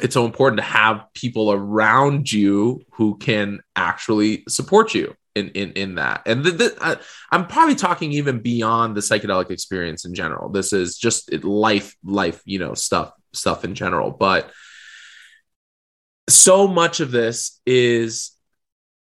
it's 0.00 0.14
so 0.14 0.24
important 0.24 0.58
to 0.58 0.64
have 0.64 1.04
people 1.14 1.52
around 1.52 2.30
you 2.32 2.82
who 2.92 3.16
can 3.18 3.60
actually 3.76 4.44
support 4.48 4.94
you 4.94 5.14
in 5.34 5.48
in, 5.50 5.72
in 5.72 5.94
that. 5.96 6.22
And 6.26 6.44
the, 6.44 6.50
the, 6.50 7.00
i'm 7.30 7.46
probably 7.46 7.74
talking 7.74 8.12
even 8.12 8.40
beyond 8.40 8.96
the 8.96 9.00
psychedelic 9.00 9.50
experience 9.50 10.04
in 10.04 10.14
general. 10.14 10.48
This 10.48 10.72
is 10.72 10.96
just 10.96 11.32
life 11.44 11.96
life 12.04 12.42
you 12.44 12.58
know 12.58 12.74
stuff 12.74 13.12
stuff 13.32 13.64
in 13.64 13.74
general. 13.74 14.10
But 14.10 14.50
so 16.28 16.68
much 16.68 17.00
of 17.00 17.10
this 17.10 17.60
is 17.66 18.32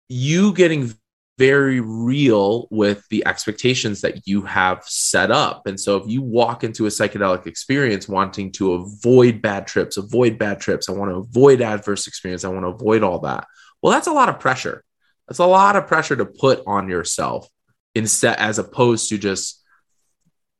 you 0.09 0.52
getting 0.52 0.94
very 1.36 1.80
real 1.80 2.68
with 2.70 3.06
the 3.08 3.26
expectations 3.26 4.02
that 4.02 4.26
you 4.26 4.42
have 4.42 4.84
set 4.84 5.30
up. 5.30 5.66
And 5.66 5.78
so 5.78 5.96
if 5.96 6.08
you 6.08 6.22
walk 6.22 6.62
into 6.62 6.86
a 6.86 6.90
psychedelic 6.90 7.46
experience 7.46 8.08
wanting 8.08 8.52
to 8.52 8.74
avoid 8.74 9.42
bad 9.42 9.66
trips, 9.66 9.96
avoid 9.96 10.38
bad 10.38 10.60
trips, 10.60 10.88
I 10.88 10.92
want 10.92 11.10
to 11.10 11.16
avoid 11.16 11.60
adverse 11.60 12.06
experience, 12.06 12.44
I 12.44 12.48
want 12.48 12.64
to 12.64 12.68
avoid 12.68 13.02
all 13.02 13.20
that. 13.20 13.46
Well, 13.82 13.92
that's 13.92 14.06
a 14.06 14.12
lot 14.12 14.28
of 14.28 14.38
pressure. 14.38 14.84
That's 15.26 15.40
a 15.40 15.46
lot 15.46 15.76
of 15.76 15.86
pressure 15.86 16.16
to 16.16 16.26
put 16.26 16.62
on 16.66 16.88
yourself 16.88 17.48
instead 17.94 18.36
as 18.38 18.58
opposed 18.58 19.08
to 19.08 19.18
just 19.18 19.60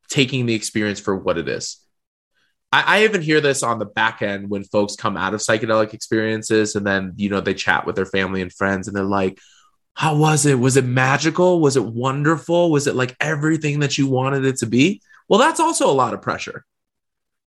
taking 0.09 0.45
the 0.45 0.55
experience 0.55 0.99
for 0.99 1.15
what 1.15 1.37
it 1.37 1.47
is. 1.47 1.77
I, 2.71 2.99
I 2.99 3.03
even 3.05 3.21
hear 3.21 3.39
this 3.39 3.63
on 3.63 3.79
the 3.79 3.85
back 3.85 4.21
end 4.21 4.49
when 4.49 4.63
folks 4.65 4.95
come 4.95 5.15
out 5.15 5.33
of 5.33 5.39
psychedelic 5.39 5.93
experiences 5.93 6.75
and 6.75 6.85
then, 6.85 7.13
you 7.15 7.29
know, 7.29 7.39
they 7.39 7.53
chat 7.53 7.85
with 7.85 7.95
their 7.95 8.05
family 8.05 8.41
and 8.41 8.51
friends 8.51 8.87
and 8.87 8.95
they're 8.95 9.03
like, 9.03 9.39
how 9.95 10.15
was 10.15 10.45
it? 10.45 10.59
Was 10.59 10.77
it 10.77 10.85
magical? 10.85 11.59
Was 11.59 11.77
it 11.77 11.85
wonderful? 11.85 12.69
Was 12.69 12.85
it 12.85 12.95
like 12.95 13.15
everything 13.19 13.79
that 13.79 13.97
you 13.97 14.07
wanted 14.07 14.45
it 14.45 14.57
to 14.57 14.65
be? 14.65 15.01
Well, 15.27 15.39
that's 15.39 15.59
also 15.59 15.89
a 15.89 15.93
lot 15.93 16.13
of 16.13 16.21
pressure. 16.21 16.65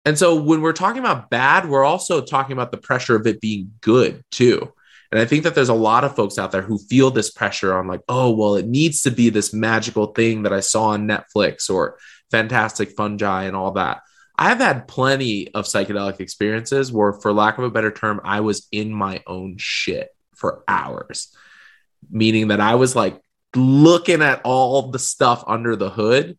And 0.04 0.17
so 0.17 0.39
when 0.39 0.62
we're 0.62 0.74
talking 0.74 1.00
about 1.00 1.30
bad, 1.30 1.67
we're 1.67 1.84
also 1.84 2.21
talking 2.21 2.54
about 2.54 2.71
the 2.71 2.78
pressure 2.78 3.15
of 3.15 3.26
it 3.26 3.41
being 3.41 3.71
good 3.82 4.24
too. 4.32 4.71
And 5.12 5.19
I 5.19 5.26
think 5.26 5.43
that 5.43 5.56
there's 5.56 5.69
a 5.69 5.74
lot 5.74 6.04
of 6.04 6.15
folks 6.15 6.38
out 6.38 6.52
there 6.52 6.62
who 6.62 6.78
feel 6.78 7.10
this 7.10 7.32
pressure 7.32 7.74
on, 7.74 7.88
like, 7.88 8.02
oh, 8.10 8.36
well, 8.36 8.56
it 8.56 8.67
needs 8.67 9.04
to 9.04 9.12
be 9.12 9.30
this 9.30 9.54
magical 9.54 10.08
thing 10.08 10.43
that 10.43 10.54
I 10.54 10.60
saw 10.60 10.88
on 10.88 11.08
Netflix 11.08 11.69
or 11.69 11.98
Fantastic 12.32 12.91
Fungi 12.91 13.43
and 13.43 13.56
all 13.56 13.71
that. 13.71 14.02
I've 14.38 14.58
had 14.58 14.88
plenty 14.88 15.54
of 15.54 15.65
psychedelic 15.65 16.19
experiences 16.19 16.91
where, 16.91 17.13
for 17.13 17.32
lack 17.32 17.58
of 17.58 17.63
a 17.63 17.69
better 17.69 17.91
term, 17.91 18.19
I 18.24 18.41
was 18.41 18.67
in 18.71 18.91
my 18.91 19.24
own 19.26 19.56
shit 19.58 20.10
for 20.36 20.63
hours, 20.67 21.35
meaning 22.10 22.50
that 22.50 22.62
I 22.62 22.76
was 22.76 22.96
like 22.96 23.20
looking 23.56 24.22
at 24.22 24.41
all 24.44 24.89
the 24.91 25.00
stuff 25.00 25.44
under 25.48 25.76
the 25.76 25.89
hood. 25.89 26.38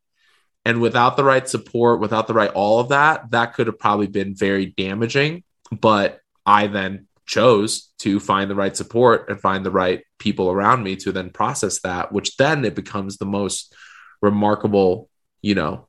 And 0.64 0.80
without 0.80 1.16
the 1.16 1.24
right 1.24 1.48
support, 1.48 2.00
without 2.00 2.26
the 2.26 2.34
right 2.34 2.50
all 2.50 2.80
of 2.80 2.88
that, 2.88 3.30
that 3.30 3.54
could 3.54 3.68
have 3.68 3.78
probably 3.78 4.08
been 4.08 4.34
very 4.34 4.66
damaging. 4.66 5.44
But 5.70 6.20
I 6.44 6.66
then 6.66 7.06
chose 7.24 7.92
to 7.98 8.18
find 8.18 8.50
the 8.50 8.54
right 8.54 8.76
support 8.76 9.28
and 9.28 9.40
find 9.40 9.64
the 9.64 9.70
right 9.70 10.02
people 10.18 10.50
around 10.50 10.82
me 10.82 10.96
to 10.96 11.12
then 11.12 11.30
process 11.30 11.80
that, 11.80 12.12
which 12.12 12.36
then 12.36 12.64
it 12.64 12.74
becomes 12.74 13.16
the 13.16 13.26
most 13.26 13.74
remarkable, 14.20 15.08
you 15.40 15.54
know, 15.54 15.88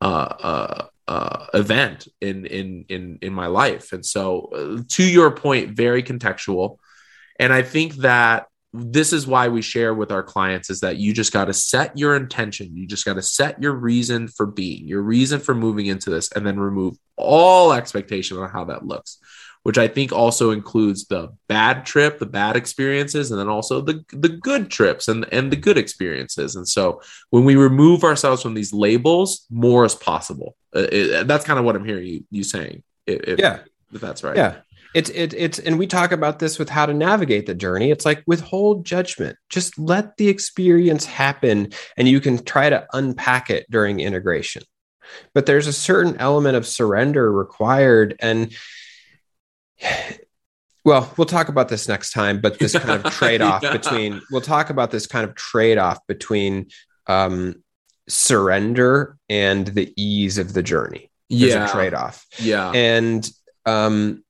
uh, 0.00 0.04
uh, 0.04 0.86
uh, 1.08 1.46
event 1.54 2.08
in 2.20 2.46
in 2.46 2.84
in 2.88 3.18
in 3.22 3.32
my 3.32 3.46
life. 3.46 3.92
And 3.92 4.04
so, 4.04 4.50
uh, 4.52 4.82
to 4.88 5.04
your 5.04 5.30
point, 5.30 5.76
very 5.76 6.02
contextual. 6.02 6.78
And 7.38 7.52
I 7.52 7.62
think 7.62 7.96
that 7.96 8.46
this 8.76 9.12
is 9.12 9.26
why 9.26 9.48
we 9.48 9.62
share 9.62 9.94
with 9.94 10.12
our 10.12 10.22
clients 10.22 10.70
is 10.70 10.80
that 10.80 10.96
you 10.96 11.12
just 11.12 11.32
got 11.32 11.46
to 11.46 11.52
set 11.52 11.96
your 11.98 12.16
intention. 12.16 12.76
You 12.76 12.86
just 12.86 13.04
got 13.04 13.14
to 13.14 13.22
set 13.22 13.60
your 13.62 13.72
reason 13.72 14.28
for 14.28 14.46
being, 14.46 14.86
your 14.86 15.02
reason 15.02 15.40
for 15.40 15.54
moving 15.54 15.86
into 15.86 16.10
this, 16.10 16.30
and 16.32 16.46
then 16.46 16.58
remove 16.58 16.96
all 17.16 17.72
expectation 17.72 18.36
on 18.38 18.50
how 18.50 18.64
that 18.64 18.86
looks 18.86 19.18
which 19.66 19.78
I 19.78 19.88
think 19.88 20.12
also 20.12 20.52
includes 20.52 21.06
the 21.06 21.34
bad 21.48 21.84
trip, 21.84 22.20
the 22.20 22.24
bad 22.26 22.54
experiences, 22.54 23.32
and 23.32 23.40
then 23.40 23.48
also 23.48 23.80
the 23.80 24.04
the 24.12 24.28
good 24.28 24.70
trips 24.70 25.08
and 25.08 25.26
and 25.32 25.50
the 25.50 25.56
good 25.56 25.76
experiences. 25.76 26.54
And 26.54 26.68
so 26.68 27.02
when 27.30 27.42
we 27.42 27.56
remove 27.56 28.04
ourselves 28.04 28.42
from 28.42 28.54
these 28.54 28.72
labels, 28.72 29.44
more 29.50 29.84
is 29.84 29.96
possible. 29.96 30.54
Uh, 30.72 30.86
it, 30.92 31.26
that's 31.26 31.44
kind 31.44 31.58
of 31.58 31.64
what 31.64 31.74
I'm 31.74 31.84
hearing 31.84 32.06
you 32.06 32.24
you 32.30 32.44
saying. 32.44 32.84
If, 33.08 33.40
yeah, 33.40 33.58
if 33.92 34.00
that's 34.00 34.22
right. 34.22 34.36
Yeah. 34.36 34.58
It's 34.96 35.10
it, 35.10 35.34
it's 35.34 35.58
and 35.58 35.78
we 35.78 35.86
talk 35.86 36.10
about 36.10 36.38
this 36.38 36.58
with 36.58 36.70
how 36.70 36.86
to 36.86 36.94
navigate 36.94 37.44
the 37.44 37.54
journey. 37.54 37.90
It's 37.90 38.06
like 38.06 38.22
withhold 38.26 38.86
judgment. 38.86 39.36
Just 39.50 39.78
let 39.78 40.16
the 40.16 40.30
experience 40.30 41.04
happen 41.04 41.74
and 41.98 42.08
you 42.08 42.18
can 42.18 42.42
try 42.42 42.70
to 42.70 42.86
unpack 42.94 43.50
it 43.50 43.70
during 43.70 44.00
integration. 44.00 44.62
But 45.34 45.44
there's 45.44 45.66
a 45.66 45.72
certain 45.74 46.16
element 46.16 46.56
of 46.56 46.66
surrender 46.66 47.30
required 47.30 48.16
and 48.20 48.54
well, 50.82 51.12
we'll 51.18 51.26
talk 51.26 51.50
about 51.50 51.68
this 51.68 51.88
next 51.88 52.12
time, 52.12 52.40
but 52.40 52.58
this 52.58 52.72
kind 52.72 53.04
of 53.04 53.12
trade 53.12 53.42
off 53.42 53.62
yeah. 53.62 53.72
between, 53.72 54.22
we'll 54.30 54.40
talk 54.40 54.70
about 54.70 54.92
this 54.92 55.06
kind 55.06 55.28
of 55.28 55.34
trade 55.34 55.76
off 55.76 55.98
between 56.06 56.68
um, 57.06 57.62
surrender 58.08 59.18
and 59.28 59.66
the 59.66 59.92
ease 60.00 60.38
of 60.38 60.54
the 60.54 60.62
journey. 60.62 61.10
There's 61.28 61.52
yeah. 61.52 61.68
a 61.68 61.70
trade 61.70 61.92
off. 61.92 62.24
Yeah. 62.38 62.70
And 62.70 63.28
um, 63.66 64.22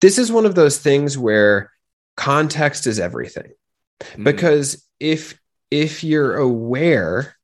this 0.00 0.18
is 0.18 0.32
one 0.32 0.46
of 0.46 0.54
those 0.54 0.78
things 0.78 1.16
where 1.16 1.70
context 2.16 2.86
is 2.86 2.98
everything. 2.98 3.52
Mm. 4.14 4.24
Because 4.24 4.86
if, 4.98 5.38
if 5.70 6.02
you're 6.02 6.36
aware 6.36 7.36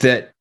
that 0.00 0.32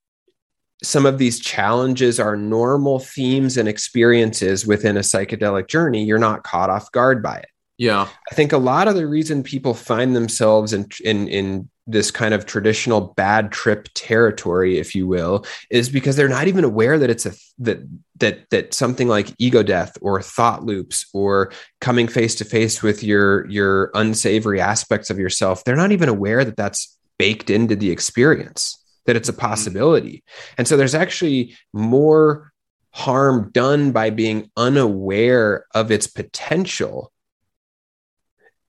some 0.84 1.06
of 1.06 1.18
these 1.18 1.40
challenges 1.40 2.20
are 2.20 2.36
normal 2.36 3.00
themes 3.00 3.58
and 3.58 3.70
experiences 3.70 4.68
within 4.68 4.98
a 4.98 5.02
psychedelic 5.02 5.68
journey, 5.68 6.04
you're 6.04 6.20
not 6.20 6.44
caught 6.44 6.70
off 6.70 6.92
guard 6.92 7.24
by 7.24 7.38
it. 7.38 7.48
Yeah. 7.78 8.08
I 8.32 8.36
think 8.36 8.54
a 8.54 8.58
lot 8.58 8.88
of 8.88 8.96
the 8.96 9.08
reason 9.08 9.44
people 9.44 9.74
find 9.74 10.16
themselves 10.16 10.74
in 10.74 10.88
in 11.04 11.28
in 11.28 11.70
this 11.86 12.12
kind 12.12 12.34
of 12.34 12.46
traditional 12.46 13.14
bad 13.18 13.52
trip 13.52 13.90
territory, 13.94 14.80
if 14.80 14.96
you 14.96 15.06
will, 15.06 15.46
is 15.70 15.90
because 15.90 16.16
they're 16.16 16.30
not 16.30 16.48
even 16.48 16.64
aware 16.64 16.98
that 16.98 17.10
it's 17.10 17.26
a 17.26 17.34
that 17.60 17.80
that 18.20 18.50
that 18.52 18.74
something 18.74 19.08
like 19.08 19.34
ego 19.38 19.64
death 19.64 19.98
or 20.02 20.22
thought 20.22 20.64
loops 20.64 21.06
or 21.14 21.52
coming 21.82 22.08
face 22.08 22.36
to 22.36 22.46
face 22.46 22.82
with 22.82 23.04
your 23.04 23.50
your 23.50 23.92
unsavory 23.96 24.62
aspects 24.62 25.10
of 25.10 25.20
yourself. 25.20 25.64
They're 25.64 25.76
not 25.76 25.92
even 25.92 26.10
aware 26.10 26.46
that 26.46 26.58
that's 26.58 26.98
baked 27.18 27.50
into 27.50 27.76
the 27.76 27.92
experience 27.92 28.80
that 29.06 29.16
it's 29.16 29.30
a 29.30 29.34
mm-hmm. 29.34 29.42
possibility. 29.42 30.24
And 30.58 30.68
so 30.68 30.78
there's 30.78 30.96
actually 30.96 31.58
more 31.74 32.52
harm 32.92 33.50
done 33.52 33.92
by 33.92 34.12
being 34.12 34.52
unaware 34.56 35.66
of 35.74 35.92
its 35.92 36.08
potential 36.08 37.12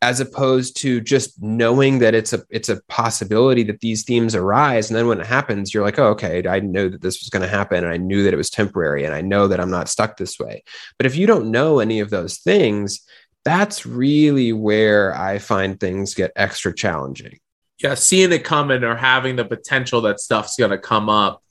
as 0.04 0.20
opposed 0.20 0.76
to 0.76 1.00
just 1.00 1.42
knowing 1.42 1.98
that 1.98 2.14
it's 2.14 2.34
a 2.34 2.42
it's 2.50 2.68
a 2.68 2.82
possibility 2.88 3.62
that 3.62 3.80
these 3.80 4.04
themes 4.04 4.34
arise. 4.34 4.90
And 4.90 4.98
then 4.98 5.06
when 5.06 5.18
it 5.18 5.24
happens 5.26 5.72
you're 5.72 5.82
like 5.82 5.98
oh 5.98 6.08
okay 6.08 6.46
i 6.46 6.60
know 6.60 6.90
that 6.90 7.00
this 7.00 7.20
was 7.22 7.30
going 7.30 7.40
to 7.40 7.48
happen 7.48 7.78
and 7.78 7.92
i 7.92 7.96
knew 7.96 8.22
that 8.22 8.34
it 8.34 8.36
was 8.36 8.50
temporary 8.50 9.04
and 9.04 9.14
i 9.14 9.22
know 9.22 9.48
that 9.48 9.60
i'm 9.60 9.70
not 9.70 9.88
stuck 9.88 10.18
this 10.18 10.38
way. 10.38 10.62
But 10.98 11.06
if 11.06 11.16
you 11.16 11.26
don't 11.26 11.50
know 11.50 11.80
any 11.80 12.00
of 12.00 12.10
those 12.10 12.36
things 12.36 13.00
that's 13.46 13.86
really 13.86 14.52
where 14.52 15.14
i 15.16 15.38
find 15.38 15.80
things 15.80 16.14
get 16.14 16.32
extra 16.36 16.74
challenging. 16.74 17.38
Yeah, 17.82 17.94
seeing 17.94 18.32
it 18.32 18.44
coming 18.44 18.84
or 18.84 18.96
having 18.96 19.36
the 19.36 19.44
potential 19.46 20.02
that 20.02 20.20
stuff's 20.20 20.56
going 20.56 20.70
to 20.70 20.78
come 20.78 21.08
up 21.08 21.42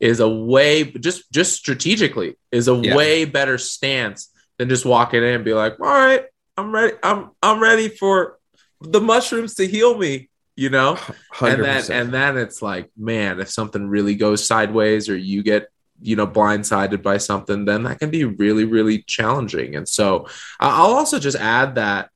is 0.00 0.20
a 0.20 0.28
way 0.28 0.84
just 0.84 1.32
just 1.32 1.54
strategically 1.54 2.36
is 2.50 2.68
a 2.68 2.74
yeah. 2.74 2.94
way 2.94 3.24
better 3.24 3.56
stance 3.56 4.28
than 4.58 4.68
just 4.68 4.84
walking 4.84 5.22
in 5.22 5.34
and 5.34 5.44
be 5.44 5.54
like, 5.54 5.80
"All 5.80 5.86
right, 5.86 6.26
I'm 6.56 6.72
ready. 6.72 6.94
I'm 7.02 7.30
I'm 7.42 7.60
ready 7.60 7.88
for 7.88 8.38
the 8.80 9.00
mushrooms 9.00 9.54
to 9.56 9.66
heal 9.66 9.96
me." 9.96 10.28
You 10.54 10.68
know, 10.68 10.94
100%. 11.34 11.54
and 11.54 11.64
then 11.64 11.92
and 11.92 12.14
then 12.14 12.36
it's 12.36 12.60
like, 12.60 12.90
man, 12.96 13.40
if 13.40 13.50
something 13.50 13.88
really 13.88 14.14
goes 14.14 14.46
sideways 14.46 15.08
or 15.08 15.16
you 15.16 15.42
get 15.42 15.68
you 16.00 16.16
know 16.16 16.26
blindsided 16.26 17.02
by 17.02 17.18
something, 17.18 17.64
then 17.64 17.84
that 17.84 17.98
can 17.98 18.10
be 18.10 18.24
really 18.24 18.64
really 18.64 19.02
challenging. 19.02 19.76
And 19.76 19.88
so 19.88 20.28
I'll 20.60 20.94
also 20.94 21.18
just 21.18 21.38
add 21.38 21.76
that 21.76 22.10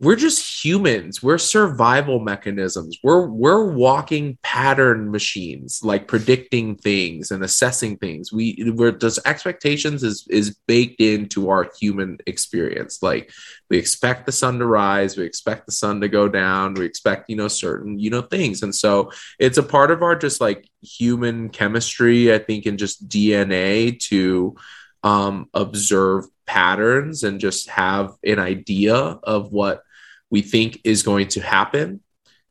we're 0.00 0.16
just 0.16 0.64
humans. 0.64 1.24
We're 1.24 1.38
survival 1.38 2.20
mechanisms. 2.20 2.98
We're 3.02 3.26
we're 3.26 3.64
walking 3.64 4.38
pattern 4.44 5.10
machines 5.10 5.80
like 5.82 6.06
predicting 6.06 6.76
things 6.76 7.32
and 7.32 7.42
assessing 7.42 7.96
things. 7.96 8.32
We 8.32 8.72
we're 8.76 8.92
just 8.92 9.18
expectations 9.26 10.04
is 10.04 10.24
is 10.30 10.56
baked 10.68 11.00
into 11.00 11.50
our 11.50 11.68
human 11.80 12.18
experience. 12.26 13.02
Like 13.02 13.32
we 13.68 13.76
expect 13.76 14.26
the 14.26 14.32
sun 14.32 14.60
to 14.60 14.66
rise 14.66 15.16
we 15.16 15.24
expect 15.24 15.66
the 15.66 15.72
sun 15.72 16.00
to 16.00 16.08
go 16.08 16.28
down 16.28 16.74
we 16.74 16.84
expect 16.86 17.28
you 17.28 17.36
know 17.36 17.48
certain 17.48 17.98
you 17.98 18.10
know 18.10 18.22
things. 18.22 18.62
And 18.62 18.74
so 18.74 19.10
it's 19.40 19.58
a 19.58 19.64
part 19.64 19.90
of 19.90 20.02
our 20.02 20.14
just 20.14 20.40
like 20.40 20.68
human 20.80 21.48
chemistry 21.48 22.32
i 22.32 22.38
think 22.38 22.64
and 22.64 22.78
just 22.78 23.08
dna 23.08 23.98
to 23.98 24.54
um 25.02 25.48
observe 25.52 26.24
patterns 26.46 27.24
and 27.24 27.40
just 27.40 27.68
have 27.68 28.12
an 28.24 28.38
idea 28.38 28.94
of 28.94 29.50
what 29.50 29.82
we 30.30 30.42
think 30.42 30.80
is 30.84 31.02
going 31.02 31.28
to 31.28 31.40
happen. 31.40 32.00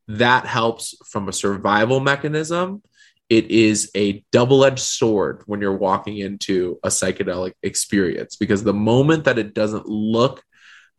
That 0.07 0.45
helps 0.45 0.95
from 1.09 1.27
a 1.27 1.33
survival 1.33 1.99
mechanism. 1.99 2.81
It 3.29 3.51
is 3.51 3.91
a 3.95 4.23
double 4.31 4.63
edged 4.63 4.79
sword 4.79 5.43
when 5.45 5.59
you're 5.59 5.77
walking 5.77 6.17
into 6.17 6.79
a 6.83 6.87
psychedelic 6.87 7.53
experience 7.61 8.37
because 8.37 8.63
the 8.63 8.73
moment 8.73 9.25
that 9.25 9.37
it 9.37 9.53
doesn't 9.53 9.85
look 9.85 10.43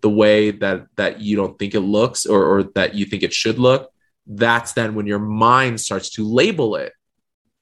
the 0.00 0.10
way 0.10 0.50
that 0.50 0.86
that 0.96 1.20
you 1.20 1.36
don't 1.36 1.58
think 1.58 1.74
it 1.74 1.80
looks 1.80 2.26
or, 2.26 2.44
or 2.44 2.62
that 2.74 2.94
you 2.94 3.04
think 3.04 3.22
it 3.22 3.32
should 3.32 3.58
look 3.58 3.90
that's 4.26 4.72
then 4.74 4.94
when 4.94 5.06
your 5.06 5.18
mind 5.18 5.80
starts 5.80 6.10
to 6.10 6.28
label 6.28 6.76
it 6.76 6.92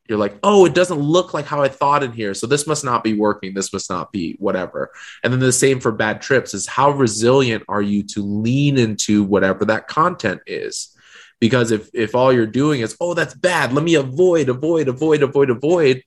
you're 0.09 0.19
like, 0.19 0.39
oh, 0.43 0.65
it 0.65 0.75
doesn't 0.75 0.99
look 0.99 1.35
like 1.35 1.47
how 1.47 1.63
I 1.63 1.69
thought 1.69 2.03
in 2.03 2.13
here. 2.13 2.35
So 2.35 2.47
this 2.47 2.67
must 2.67 2.85
not 2.85 3.03
be 3.03 3.15
working. 3.15 3.55
This 3.55 3.73
must 3.73 3.91
not 3.91 4.13
be 4.13 4.37
whatever. 4.39 4.91
And 5.23 5.33
then 5.33 5.41
the 5.41 5.53
same 5.53 5.81
for 5.81 5.93
bad 5.93 6.21
trips 6.21 6.55
is 6.55 6.67
how 6.67 6.91
resilient 6.91 7.65
are 7.69 7.83
you 7.83 8.03
to 8.05 8.23
lean 8.23 8.79
into 8.79 9.25
whatever 9.25 9.65
that 9.67 9.89
content 9.89 10.41
is? 10.47 10.97
Because 11.41 11.71
if 11.71 11.91
if 11.93 12.15
all 12.15 12.33
you're 12.33 12.47
doing 12.47 12.81
is, 12.81 12.97
oh, 13.01 13.15
that's 13.15 13.35
bad, 13.35 13.73
let 13.73 13.85
me 13.85 13.95
avoid, 13.95 14.49
avoid, 14.49 14.89
avoid, 14.89 15.23
avoid, 15.23 15.51
avoid, 15.51 16.03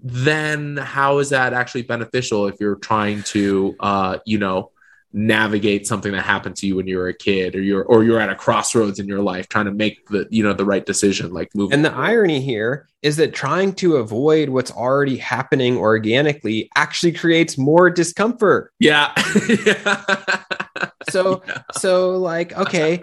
then 0.00 0.76
how 0.76 1.18
is 1.18 1.30
that 1.30 1.52
actually 1.52 1.82
beneficial 1.82 2.46
if 2.46 2.56
you're 2.60 2.76
trying 2.76 3.22
to 3.22 3.74
uh, 3.80 4.18
you 4.26 4.38
know, 4.38 4.70
navigate 5.12 5.86
something 5.86 6.12
that 6.12 6.22
happened 6.22 6.54
to 6.54 6.66
you 6.66 6.76
when 6.76 6.86
you 6.86 6.96
were 6.96 7.08
a 7.08 7.14
kid 7.14 7.56
or 7.56 7.60
you're 7.60 7.82
or 7.84 8.04
you're 8.04 8.20
at 8.20 8.30
a 8.30 8.34
crossroads 8.34 9.00
in 9.00 9.08
your 9.08 9.20
life 9.20 9.48
trying 9.48 9.64
to 9.64 9.72
make 9.72 10.06
the 10.08 10.26
you 10.30 10.42
know 10.42 10.52
the 10.52 10.64
right 10.64 10.86
decision 10.86 11.32
like 11.32 11.52
move 11.54 11.72
and 11.72 11.84
the 11.84 11.90
forward. 11.90 12.04
irony 12.04 12.40
here 12.40 12.88
is 13.02 13.16
that 13.16 13.34
trying 13.34 13.72
to 13.72 13.96
avoid 13.96 14.48
what's 14.50 14.70
already 14.70 15.16
happening 15.16 15.76
organically 15.76 16.70
actually 16.76 17.10
creates 17.10 17.58
more 17.58 17.90
discomfort 17.90 18.72
yeah, 18.78 19.12
so 21.10 21.42
yeah. 21.48 21.62
so 21.72 22.16
like 22.16 22.52
okay 22.56 23.00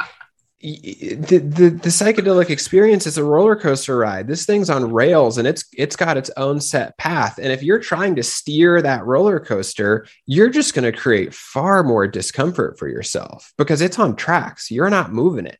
the, 0.75 1.39
the, 1.81 1.89
psychedelic 1.89 2.49
experience 2.49 3.05
is 3.07 3.17
a 3.17 3.23
roller 3.23 3.55
coaster 3.55 3.97
ride. 3.97 4.27
This 4.27 4.45
thing's 4.45 4.69
on 4.69 4.91
rails 4.91 5.37
and 5.37 5.47
it's 5.47 5.63
it's 5.77 5.95
got 5.95 6.17
its 6.17 6.31
own 6.35 6.59
set 6.59 6.97
path. 6.97 7.37
And 7.37 7.51
if 7.51 7.63
you're 7.63 7.79
trying 7.79 8.15
to 8.15 8.23
steer 8.23 8.81
that 8.81 9.05
roller 9.05 9.39
coaster, 9.39 10.07
you're 10.25 10.49
just 10.49 10.73
going 10.73 10.91
to 10.91 10.97
create 10.97 11.33
far 11.33 11.83
more 11.83 12.07
discomfort 12.07 12.77
for 12.77 12.87
yourself 12.87 13.53
because 13.57 13.81
it's 13.81 13.99
on 13.99 14.15
tracks. 14.15 14.71
You're 14.71 14.89
not 14.89 15.13
moving 15.13 15.45
it. 15.45 15.59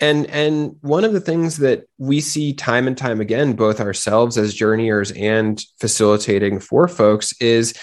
And 0.00 0.26
and 0.26 0.76
one 0.80 1.04
of 1.04 1.12
the 1.12 1.20
things 1.20 1.58
that 1.58 1.84
we 1.98 2.20
see 2.20 2.52
time 2.52 2.86
and 2.86 2.98
time 2.98 3.20
again, 3.20 3.52
both 3.52 3.80
ourselves 3.80 4.36
as 4.36 4.54
journeyers 4.54 5.12
and 5.12 5.62
facilitating 5.78 6.58
for 6.58 6.88
folks, 6.88 7.32
is 7.40 7.74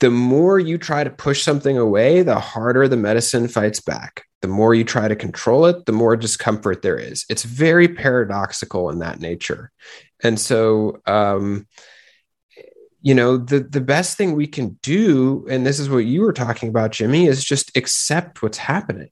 the 0.00 0.10
more 0.10 0.58
you 0.58 0.78
try 0.78 1.04
to 1.04 1.10
push 1.10 1.42
something 1.42 1.76
away, 1.76 2.22
the 2.22 2.40
harder 2.40 2.88
the 2.88 2.96
medicine 2.96 3.48
fights 3.48 3.80
back. 3.80 4.24
The 4.42 4.48
more 4.48 4.74
you 4.74 4.84
try 4.84 5.08
to 5.08 5.16
control 5.16 5.66
it, 5.66 5.86
the 5.86 5.92
more 5.92 6.16
discomfort 6.16 6.82
there 6.82 6.98
is. 6.98 7.26
It's 7.28 7.42
very 7.42 7.88
paradoxical 7.88 8.90
in 8.90 9.00
that 9.00 9.20
nature. 9.20 9.70
And 10.22 10.38
so, 10.38 11.00
um, 11.06 11.66
you 13.02 13.14
know, 13.14 13.36
the, 13.36 13.60
the 13.60 13.80
best 13.80 14.16
thing 14.16 14.34
we 14.34 14.46
can 14.46 14.78
do, 14.82 15.46
and 15.48 15.66
this 15.66 15.78
is 15.78 15.88
what 15.88 15.98
you 15.98 16.22
were 16.22 16.32
talking 16.32 16.68
about, 16.68 16.92
Jimmy, 16.92 17.26
is 17.26 17.44
just 17.44 17.76
accept 17.76 18.42
what's 18.42 18.58
happening. 18.58 19.10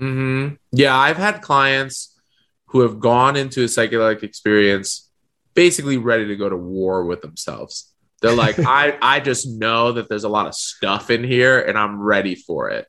Mm-hmm. 0.00 0.54
Yeah, 0.72 0.96
I've 0.96 1.16
had 1.16 1.42
clients 1.42 2.18
who 2.66 2.80
have 2.80 3.00
gone 3.00 3.36
into 3.36 3.62
a 3.62 3.66
psychedelic 3.66 4.22
experience 4.22 5.08
basically 5.54 5.98
ready 5.98 6.26
to 6.28 6.36
go 6.36 6.48
to 6.48 6.56
war 6.56 7.04
with 7.04 7.20
themselves 7.20 7.92
they're 8.22 8.32
like, 8.32 8.58
I, 8.66 8.96
I 9.02 9.20
just 9.20 9.46
know 9.46 9.92
that 9.92 10.08
there's 10.08 10.24
a 10.24 10.30
lot 10.30 10.46
of 10.46 10.54
stuff 10.54 11.10
in 11.10 11.22
here 11.22 11.60
and 11.60 11.76
I'm 11.76 12.00
ready 12.00 12.36
for 12.36 12.70
it. 12.70 12.86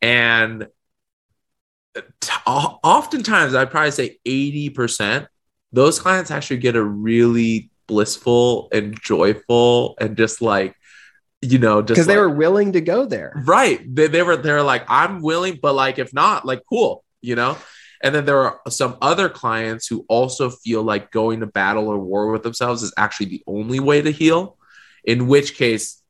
And 0.00 0.68
t- 1.94 2.32
oftentimes, 2.46 3.54
I'd 3.54 3.70
probably 3.70 3.90
say 3.90 4.18
80%, 4.26 5.26
those 5.72 5.98
clients 5.98 6.30
actually 6.30 6.58
get 6.58 6.76
a 6.76 6.82
really 6.82 7.70
blissful 7.86 8.68
and 8.72 8.98
joyful 9.00 9.96
and 10.00 10.16
just 10.16 10.42
like, 10.42 10.74
you 11.40 11.58
know, 11.58 11.82
just 11.82 11.96
because 11.96 12.06
like, 12.06 12.14
they 12.14 12.20
were 12.20 12.30
willing 12.30 12.72
to 12.72 12.80
go 12.80 13.04
there. 13.04 13.32
Right. 13.44 13.82
They, 13.94 14.06
they 14.06 14.22
were, 14.22 14.36
they 14.36 14.52
were 14.52 14.62
like, 14.62 14.84
I'm 14.88 15.22
willing, 15.22 15.58
but 15.60 15.74
like, 15.74 15.98
if 15.98 16.14
not, 16.14 16.44
like, 16.44 16.62
cool, 16.68 17.04
you 17.20 17.34
know? 17.34 17.56
And 18.02 18.14
then 18.14 18.24
there 18.24 18.38
are 18.38 18.60
some 18.68 18.96
other 19.00 19.28
clients 19.28 19.86
who 19.86 20.04
also 20.08 20.50
feel 20.50 20.82
like 20.82 21.10
going 21.10 21.40
to 21.40 21.46
battle 21.46 21.88
or 21.88 21.98
war 21.98 22.32
with 22.32 22.42
themselves 22.42 22.82
is 22.82 22.92
actually 22.96 23.26
the 23.26 23.42
only 23.46 23.80
way 23.80 24.02
to 24.02 24.10
heal, 24.10 24.56
in 25.04 25.28
which 25.28 25.54
case 25.56 26.01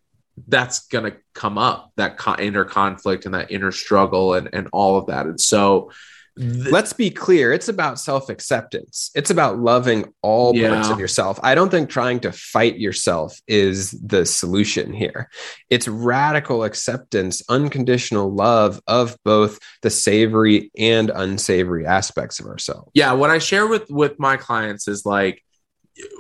that's 0.49 0.87
going 0.89 1.11
to 1.11 1.17
come 1.35 1.59
up 1.59 1.93
that 1.97 2.19
inner 2.39 2.65
conflict 2.65 3.27
and 3.27 3.35
that 3.35 3.51
inner 3.51 3.73
struggle 3.73 4.35
and, 4.35 4.49
and 4.53 4.69
all 4.73 4.97
of 4.97 5.07
that. 5.07 5.27
And 5.27 5.41
so 5.41 5.91
Th- 6.39 6.73
Let's 6.73 6.95
be 6.95 7.11
clear. 7.11 7.53
It's 7.53 7.69
about 7.69 7.99
self 7.99 8.31
acceptance. 8.31 9.11
It's 9.15 9.29
about 9.29 9.59
loving 9.59 10.15
all 10.23 10.57
yeah. 10.57 10.71
parts 10.71 10.89
of 10.89 10.99
yourself. 10.99 11.39
I 11.43 11.55
don't 11.55 11.69
think 11.69 11.91
trying 11.91 12.21
to 12.21 12.33
fight 12.33 12.79
yourself 12.79 13.39
is 13.47 13.91
the 13.91 14.25
solution 14.25 14.95
here. 14.95 15.29
It's 15.69 15.87
radical 15.87 16.65
acceptance, 16.65 17.43
unconditional 17.51 18.33
love 18.35 18.81
of 18.87 19.17
both 19.25 19.59
the 19.83 19.91
savory 19.91 20.71
and 20.79 21.11
unsavory 21.11 21.85
aspects 21.85 22.41
of 22.41 22.47
ourselves. 22.47 22.91
Yeah. 22.95 23.13
What 23.13 23.29
I 23.29 23.39
share 23.39 23.67
with 23.67 23.91
with 23.91 24.19
my 24.19 24.39
clients 24.39 24.89
is 24.89 25.05
like, 25.05 25.43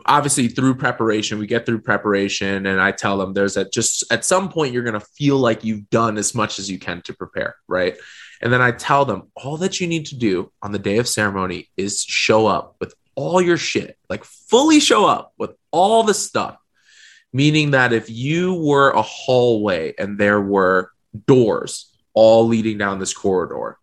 obviously 0.05 0.49
through 0.49 0.75
preparation 0.75 1.39
we 1.39 1.47
get 1.47 1.65
through 1.65 1.81
preparation 1.81 2.67
and 2.67 2.81
i 2.81 2.93
tell 2.93 3.17
them 3.17 3.33
there's 3.33 3.57
at 3.57 3.73
just 3.73 4.05
at 4.13 4.25
some 4.25 4.51
point 4.51 4.73
you're 4.73 4.83
going 4.83 4.93
to 4.99 5.07
feel 5.17 5.39
like 5.39 5.65
you've 5.65 5.89
done 5.89 6.19
as 6.19 6.35
much 6.35 6.59
as 6.59 6.71
you 6.71 6.79
can 6.79 7.01
to 7.01 7.15
prepare 7.15 7.57
right 7.69 7.97
and 8.43 8.53
then 8.53 8.61
I 8.61 8.73
tell 8.73 9.05
them 9.05 9.31
all 9.37 9.57
that 9.59 9.81
you 9.81 9.87
need 9.87 10.07
to 10.07 10.17
do 10.17 10.51
on 10.61 10.73
the 10.73 10.79
day 10.79 10.99
of 10.99 11.09
ceremony 11.09 11.71
is 11.77 12.03
show 12.03 12.47
up 12.47 12.75
with 12.81 12.93
all 13.15 13.41
your 13.41 13.57
shit, 13.57 13.97
like 14.11 14.25
fully 14.25 14.81
show 14.81 15.07
up 15.07 15.33
with 15.39 15.53
all 15.71 16.03
the 16.03 16.13
stuff. 16.13 16.57
Meaning 17.33 17.71
that 17.71 17.95
if 17.95 18.11
you 18.11 18.55
were 18.55 18.91
a 18.91 19.01
hallway 19.01 19.95
and 19.97 20.19
there 20.19 20.41
were 20.41 20.91
doors 21.27 21.91
all 22.13 22.47
leading 22.47 22.77
down 22.77 22.99
this 22.99 23.15
corridor, 23.15 23.79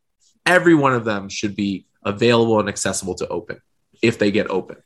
every 0.46 0.76
one 0.76 0.94
of 0.94 1.06
them 1.06 1.30
should 1.30 1.56
be 1.56 1.88
available 2.04 2.60
and 2.60 2.70
accessible 2.70 3.16
to 3.16 3.28
open 3.30 3.60
if 4.04 4.20
they 4.20 4.30
get 4.30 4.52
open. 4.52 4.78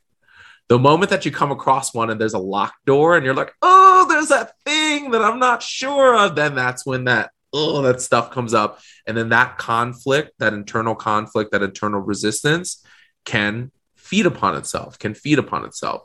The 0.70 0.80
moment 0.80 1.10
that 1.12 1.26
you 1.26 1.32
come 1.32 1.52
across 1.52 1.94
one 1.94 2.10
and 2.10 2.20
there's 2.20 2.34
a 2.34 2.40
locked 2.40 2.86
door 2.86 3.16
and 3.16 3.26
you're 3.26 3.36
like, 3.36 3.54
oh, 3.62 4.06
there's 4.10 4.30
that 4.30 4.54
thing 4.66 5.12
that 5.12 5.22
I'm 5.22 5.40
not 5.40 5.62
sure 5.62 6.18
of, 6.18 6.36
then 6.36 6.56
that's 6.56 6.86
when 6.86 7.06
that 7.06 7.32
oh, 7.54 7.82
that 7.84 8.02
stuff 8.02 8.32
comes 8.32 8.54
up. 8.54 8.80
And 9.06 9.16
then 9.16 9.30
that 9.30 9.58
conflict, 9.58 10.32
that 10.40 10.54
internal 10.54 10.96
conflict, 10.96 11.52
that 11.52 11.62
internal 11.62 12.02
resistance 12.02 12.84
can 13.26 13.72
feed 13.96 14.26
upon 14.26 14.56
itself, 14.56 15.00
can 15.00 15.14
feed 15.14 15.40
upon 15.40 15.64
itself. 15.66 16.04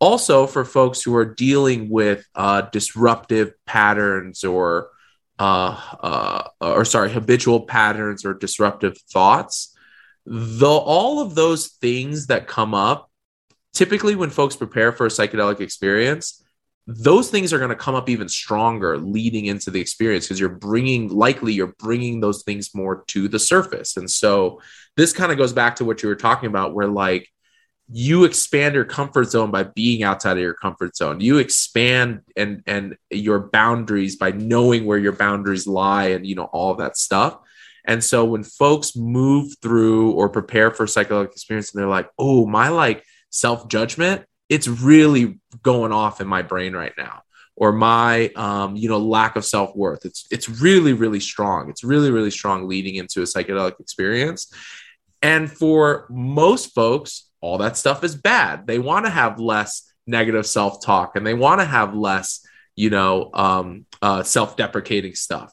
Also, 0.00 0.46
for 0.46 0.64
folks 0.64 1.02
who 1.02 1.14
are 1.14 1.26
dealing 1.26 1.90
with 1.90 2.26
uh, 2.34 2.62
disruptive 2.62 3.52
patterns 3.66 4.42
or 4.44 4.88
uh, 5.38 5.80
uh, 6.02 6.48
or 6.60 6.84
sorry, 6.84 7.10
habitual 7.10 7.60
patterns 7.62 8.24
or 8.24 8.34
disruptive 8.34 8.96
thoughts, 9.10 9.74
the 10.26 10.68
all 10.68 11.20
of 11.20 11.34
those 11.34 11.68
things 11.68 12.26
that 12.26 12.46
come 12.46 12.74
up 12.74 13.09
typically 13.72 14.14
when 14.14 14.30
folks 14.30 14.56
prepare 14.56 14.92
for 14.92 15.06
a 15.06 15.10
psychedelic 15.10 15.60
experience 15.60 16.42
those 16.86 17.30
things 17.30 17.52
are 17.52 17.58
going 17.58 17.70
to 17.70 17.76
come 17.76 17.94
up 17.94 18.08
even 18.08 18.28
stronger 18.28 18.98
leading 18.98 19.46
into 19.46 19.70
the 19.70 19.80
experience 19.80 20.26
because 20.26 20.40
you're 20.40 20.48
bringing 20.48 21.08
likely 21.08 21.52
you're 21.52 21.74
bringing 21.78 22.20
those 22.20 22.42
things 22.42 22.74
more 22.74 23.04
to 23.08 23.28
the 23.28 23.38
surface. 23.38 23.96
And 23.96 24.10
so 24.10 24.60
this 24.96 25.12
kind 25.12 25.30
of 25.30 25.38
goes 25.38 25.52
back 25.52 25.76
to 25.76 25.84
what 25.84 26.02
you 26.02 26.08
were 26.08 26.16
talking 26.16 26.48
about 26.48 26.74
where 26.74 26.88
like 26.88 27.28
you 27.92 28.24
expand 28.24 28.74
your 28.74 28.84
comfort 28.84 29.30
zone 29.30 29.50
by 29.50 29.64
being 29.64 30.02
outside 30.02 30.32
of 30.32 30.42
your 30.42 30.54
comfort 30.54 30.96
zone. 30.96 31.20
You 31.20 31.38
expand 31.38 32.22
and 32.36 32.62
and 32.66 32.96
your 33.10 33.50
boundaries 33.50 34.16
by 34.16 34.30
knowing 34.32 34.84
where 34.84 34.98
your 34.98 35.12
boundaries 35.12 35.66
lie 35.66 36.08
and 36.08 36.26
you 36.26 36.34
know 36.34 36.44
all 36.44 36.72
of 36.72 36.78
that 36.78 36.96
stuff. 36.96 37.38
And 37.84 38.02
so 38.02 38.24
when 38.24 38.44
folks 38.44 38.96
move 38.96 39.54
through 39.62 40.12
or 40.12 40.28
prepare 40.28 40.70
for 40.70 40.86
psychedelic 40.86 41.32
experience 41.32 41.72
and 41.72 41.80
they're 41.80 41.88
like 41.88 42.10
oh 42.18 42.46
my 42.46 42.68
like 42.68 43.04
self 43.30 43.68
judgment 43.68 44.24
it's 44.50 44.66
really 44.66 45.38
going 45.62 45.92
off 45.92 46.20
in 46.20 46.26
my 46.26 46.42
brain 46.42 46.74
right 46.74 46.92
now. 46.98 47.22
Or 47.56 47.72
my 47.72 48.28
um, 48.36 48.74
you 48.74 48.88
know 48.88 48.98
lack 48.98 49.36
of 49.36 49.44
self-worth. 49.44 50.04
It's 50.04 50.26
it's 50.30 50.48
really 50.48 50.94
really 50.94 51.20
strong. 51.20 51.68
It's 51.68 51.84
really 51.84 52.10
really 52.10 52.30
strong 52.30 52.66
leading 52.66 52.96
into 52.96 53.20
a 53.20 53.24
psychedelic 53.24 53.78
experience. 53.80 54.52
And 55.22 55.50
for 55.50 56.06
most 56.10 56.74
folks 56.74 57.28
all 57.42 57.58
that 57.58 57.76
stuff 57.76 58.04
is 58.04 58.14
bad. 58.14 58.66
They 58.66 58.78
want 58.78 59.06
to 59.06 59.10
have 59.10 59.38
less 59.38 59.90
negative 60.06 60.46
self-talk 60.46 61.16
and 61.16 61.26
they 61.26 61.34
want 61.34 61.60
to 61.60 61.66
have 61.66 61.94
less 61.94 62.44
you 62.76 62.88
know 62.88 63.30
um, 63.34 63.86
uh, 64.00 64.22
self-deprecating 64.22 65.14
stuff. 65.14 65.52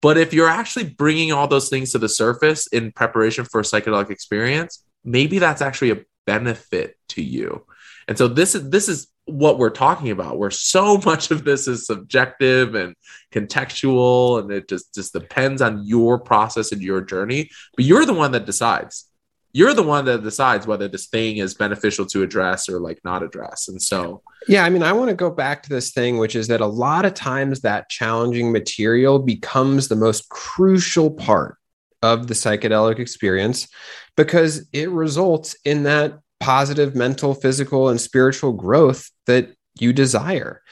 But 0.00 0.16
if 0.16 0.32
you're 0.32 0.48
actually 0.48 0.88
bringing 0.88 1.32
all 1.32 1.48
those 1.48 1.68
things 1.68 1.92
to 1.92 1.98
the 1.98 2.08
surface 2.08 2.66
in 2.68 2.92
preparation 2.92 3.44
for 3.44 3.60
a 3.60 3.64
psychedelic 3.64 4.08
experience 4.10 4.82
maybe 5.04 5.38
that's 5.38 5.62
actually 5.62 5.90
a 5.90 5.98
benefit 6.30 6.96
to 7.08 7.22
you. 7.22 7.66
And 8.06 8.16
so 8.16 8.28
this 8.28 8.54
is 8.54 8.70
this 8.70 8.88
is 8.88 9.08
what 9.24 9.58
we're 9.58 9.70
talking 9.70 10.10
about 10.10 10.38
where 10.38 10.50
so 10.50 10.98
much 11.04 11.30
of 11.32 11.44
this 11.44 11.66
is 11.66 11.86
subjective 11.86 12.74
and 12.74 12.94
contextual 13.32 14.40
and 14.40 14.50
it 14.52 14.68
just 14.68 14.94
just 14.94 15.12
depends 15.12 15.60
on 15.60 15.84
your 15.84 16.18
process 16.18 16.70
and 16.72 16.82
your 16.82 17.00
journey. 17.00 17.50
But 17.76 17.84
you're 17.84 18.06
the 18.06 18.14
one 18.14 18.32
that 18.32 18.46
decides. 18.46 19.06
You're 19.52 19.74
the 19.74 19.82
one 19.82 20.04
that 20.04 20.22
decides 20.22 20.68
whether 20.68 20.86
this 20.86 21.08
thing 21.08 21.38
is 21.38 21.54
beneficial 21.54 22.06
to 22.06 22.22
address 22.22 22.68
or 22.68 22.78
like 22.78 23.00
not 23.02 23.24
address. 23.24 23.66
And 23.66 23.82
so 23.82 24.22
yeah 24.48 24.64
i 24.64 24.70
mean 24.70 24.82
i 24.82 24.92
want 24.92 25.10
to 25.10 25.14
go 25.14 25.30
back 25.30 25.62
to 25.62 25.68
this 25.68 25.92
thing 25.92 26.16
which 26.16 26.34
is 26.34 26.48
that 26.48 26.62
a 26.62 26.66
lot 26.66 27.04
of 27.04 27.12
times 27.12 27.60
that 27.60 27.90
challenging 27.90 28.50
material 28.50 29.18
becomes 29.18 29.88
the 29.88 29.96
most 29.96 30.28
crucial 30.30 31.10
part 31.10 31.58
of 32.02 32.26
the 32.26 32.34
psychedelic 32.34 32.98
experience 32.98 33.68
because 34.16 34.68
it 34.72 34.90
results 34.90 35.56
in 35.64 35.84
that 35.84 36.18
positive 36.40 36.94
mental, 36.94 37.34
physical, 37.34 37.88
and 37.88 38.00
spiritual 38.00 38.52
growth 38.52 39.10
that 39.26 39.54
you 39.78 39.92
desire. 39.92 40.62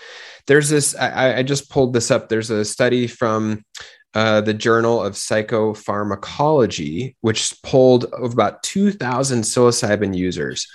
There's 0.46 0.70
this, 0.70 0.96
I, 0.96 1.38
I 1.38 1.42
just 1.42 1.70
pulled 1.70 1.92
this 1.92 2.10
up. 2.10 2.28
There's 2.28 2.50
a 2.50 2.64
study 2.64 3.06
from 3.06 3.64
uh, 4.14 4.40
the 4.40 4.54
Journal 4.54 5.02
of 5.02 5.12
Psychopharmacology, 5.12 7.14
which 7.20 7.54
polled 7.62 8.06
of 8.06 8.32
about 8.32 8.62
2,000 8.62 9.42
psilocybin 9.42 10.16
users. 10.16 10.66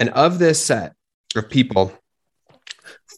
And 0.00 0.08
of 0.10 0.40
this 0.40 0.64
set 0.64 0.94
of 1.36 1.48
people, 1.48 1.92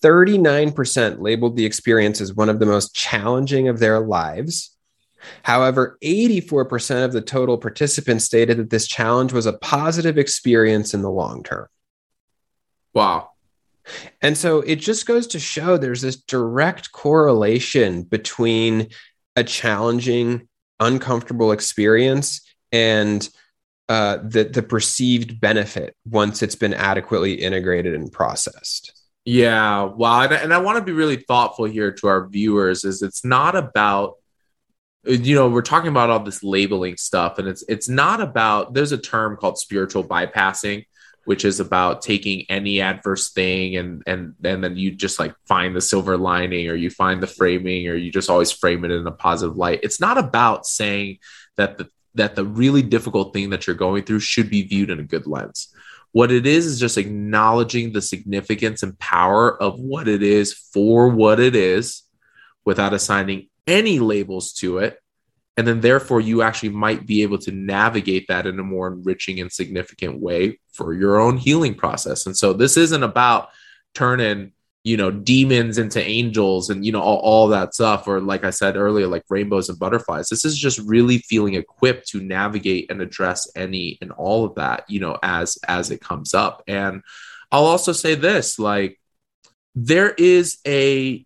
39% 0.03 1.21
labeled 1.21 1.57
the 1.57 1.65
experience 1.65 2.21
as 2.21 2.35
one 2.35 2.51
of 2.51 2.59
the 2.59 2.67
most 2.67 2.95
challenging 2.95 3.69
of 3.69 3.79
their 3.79 4.01
lives. 4.01 4.74
However, 5.43 5.99
84% 6.03 7.05
of 7.05 7.13
the 7.13 7.21
total 7.21 7.59
participants 7.59 8.25
stated 8.25 8.59
that 8.59 8.71
this 8.71 8.87
challenge 8.87 9.33
was 9.33 9.47
a 9.47 9.53
positive 9.55 10.19
experience 10.19 10.95
in 10.95 11.03
the 11.03 11.11
long 11.11 11.43
term. 11.43 11.67
Wow. 12.93 13.31
And 14.23 14.37
so 14.37 14.61
it 14.61 14.77
just 14.77 15.07
goes 15.07 15.27
to 15.29 15.39
show 15.39 15.77
there's 15.77 16.03
this 16.03 16.17
direct 16.17 16.93
correlation 16.93 18.03
between 18.03 18.89
a 19.37 19.45
challenging 19.45 20.49
uncomfortable 20.81 21.53
experience 21.53 22.41
and 22.73 23.29
uh, 23.89 24.19
the 24.23 24.45
the 24.45 24.63
perceived 24.63 25.41
benefit 25.41 25.95
once 26.09 26.43
it's 26.43 26.55
been 26.55 26.73
adequately 26.73 27.35
integrated 27.35 27.95
and 27.95 28.11
processed. 28.11 28.93
Yeah, 29.27 29.85
wow, 29.85 30.23
and, 30.23 30.33
and 30.33 30.55
I 30.55 30.59
want 30.59 30.79
to 30.79 30.85
be 30.85 30.93
really 30.93 31.17
thoughtful 31.17 31.67
here 31.67 31.93
to 31.93 32.07
our 32.07 32.27
viewers. 32.29 32.85
Is 32.85 33.03
it's 33.03 33.25
not 33.25 33.55
about 33.55 34.15
you 35.07 35.35
know 35.35 35.49
we're 35.49 35.63
talking 35.63 35.91
about 35.91 36.11
all 36.11 36.21
this 36.21 36.43
labeling 36.43 36.97
stuff 36.97 37.39
and 37.39 37.49
it's 37.49 37.65
it's 37.69 37.89
not 37.89 38.21
about 38.21 38.75
there's 38.75 38.93
a 38.93 38.99
term 38.99 39.37
called 39.37 39.59
spiritual 39.59 40.05
bypassing 40.05 40.85
which 41.25 41.45
is 41.45 41.61
about 41.61 42.03
taking 42.03 42.45
any 42.49 42.81
adverse 42.81 43.31
thing 43.31 43.77
and 43.77 44.03
and 44.07 44.35
and 44.45 44.63
then 44.63 44.77
you 44.77 44.91
just 44.91 45.19
like 45.19 45.35
find 45.47 45.75
the 45.75 45.81
silver 45.81 46.17
lining 46.17 46.69
or 46.69 46.75
you 46.75 46.91
find 46.91 47.23
the 47.23 47.27
framing 47.27 47.89
or 47.89 47.95
you 47.95 48.11
just 48.11 48.31
always 48.31 48.53
frame 48.53 48.85
it 48.85 48.91
in 48.91 49.07
a 49.07 49.13
positive 49.13 49.57
light. 49.57 49.81
It's 49.83 50.01
not 50.01 50.19
about 50.19 50.67
saying 50.67 51.19
that 51.57 51.79
the 51.79 51.89
that 52.15 52.37
the 52.37 52.45
really 52.45 52.83
difficult 52.83 53.33
thing 53.33 53.51
that 53.51 53.67
you're 53.67 53.75
going 53.75 54.05
through 54.05 54.21
should 54.21 54.49
be 54.49 54.63
viewed 54.63 54.91
in 54.91 55.01
a 55.01 55.05
good 55.05 55.27
lens. 55.27 55.69
What 56.13 56.31
it 56.31 56.47
is 56.47 56.67
is 56.67 56.79
just 56.79 56.97
acknowledging 56.97 57.93
the 57.93 58.03
significance 58.03 58.85
and 58.85 58.97
power 59.01 59.61
of 59.61 59.81
what 59.81 60.07
it 60.07 60.23
is 60.23 60.53
for 60.53 61.09
what 61.09 61.41
it 61.41 61.57
is 61.57 62.03
without 62.65 62.95
assigning 62.95 63.49
any 63.67 63.99
labels 63.99 64.53
to 64.55 64.79
it. 64.79 64.99
And 65.57 65.67
then 65.67 65.81
therefore 65.81 66.21
you 66.21 66.43
actually 66.43 66.71
might 66.71 67.07
be 67.07 67.23
able 67.23 67.39
to 67.39 67.53
navigate 67.53 68.27
that 68.29 68.47
in 68.47 68.59
a 68.59 68.65
more 68.65 68.89
enriching 68.89 69.41
and 69.41 69.53
significant 69.53 70.21
way 70.21 70.59
for 70.73 70.93
your 70.93 71.21
own 71.21 71.37
healing 71.37 71.75
process. 71.75 72.27
And 72.27 72.37
so 72.37 72.53
this 72.53 72.77
isn't 72.77 73.03
about 73.03 73.51
turning 73.95 74.53
you 74.85 74.99
know 74.99 75.11
demons 75.11 75.79
into 75.79 76.01
angels 76.01 76.69
and 76.69 76.85
you 76.85 76.93
know 76.93 77.01
all, 77.01 77.19
all 77.19 77.49
that 77.49 77.75
stuff 77.75 78.07
or 78.07 78.21
like 78.21 78.45
i 78.45 78.51
said 78.51 78.77
earlier 78.77 79.07
like 79.07 79.25
rainbows 79.29 79.69
and 79.69 79.79
butterflies. 79.79 80.29
This 80.29 80.45
is 80.45 80.57
just 80.57 80.79
really 80.81 81.19
feeling 81.19 81.55
equipped 81.55 82.09
to 82.09 82.21
navigate 82.21 82.91
and 82.91 83.01
address 83.01 83.51
any 83.57 83.99
and 84.01 84.13
all 84.13 84.45
of 84.45 84.55
that 84.57 84.85
you 84.89 85.01
know 85.01 85.19
as 85.23 85.59
as 85.67 85.91
it 85.91 86.01
comes 86.01 86.35
up. 86.35 86.63
And 86.69 87.03
i'll 87.51 87.65
also 87.65 87.93
say 87.93 88.15
this 88.15 88.59
like 88.59 89.01
there 89.75 90.11
is 90.11 90.59
a 90.67 91.25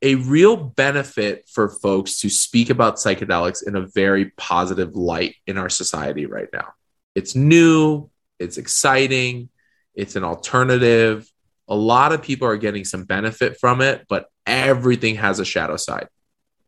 a 0.00 0.14
real 0.14 0.56
benefit 0.56 1.48
for 1.48 1.68
folks 1.68 2.20
to 2.20 2.28
speak 2.28 2.70
about 2.70 2.96
psychedelics 2.96 3.66
in 3.66 3.74
a 3.76 3.86
very 3.86 4.26
positive 4.36 4.94
light 4.94 5.34
in 5.46 5.58
our 5.58 5.68
society 5.68 6.26
right 6.26 6.48
now. 6.52 6.68
It's 7.14 7.34
new, 7.34 8.08
it's 8.38 8.58
exciting, 8.58 9.48
it's 9.94 10.14
an 10.14 10.24
alternative. 10.24 11.28
A 11.66 11.74
lot 11.74 12.12
of 12.12 12.22
people 12.22 12.46
are 12.46 12.56
getting 12.56 12.84
some 12.84 13.04
benefit 13.04 13.58
from 13.58 13.80
it, 13.80 14.06
but 14.08 14.26
everything 14.46 15.16
has 15.16 15.40
a 15.40 15.44
shadow 15.44 15.76
side. 15.76 16.08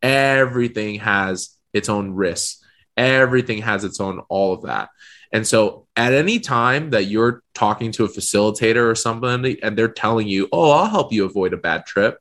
Everything 0.01 0.95
has 0.99 1.57
its 1.73 1.89
own 1.89 2.11
risks. 2.11 2.63
Everything 2.97 3.61
has 3.61 3.83
its 3.83 4.01
own 4.01 4.19
all 4.27 4.53
of 4.53 4.63
that. 4.63 4.89
And 5.31 5.47
so 5.47 5.87
at 5.95 6.13
any 6.13 6.39
time 6.39 6.89
that 6.89 7.05
you're 7.05 7.41
talking 7.53 7.91
to 7.93 8.03
a 8.03 8.09
facilitator 8.09 8.89
or 8.89 8.95
somebody 8.95 9.63
and 9.63 9.77
they're 9.77 9.87
telling 9.87 10.27
you, 10.27 10.49
"Oh, 10.51 10.71
I'll 10.71 10.89
help 10.89 11.13
you 11.13 11.23
avoid 11.23 11.53
a 11.53 11.57
bad 11.57 11.85
trip." 11.85 12.19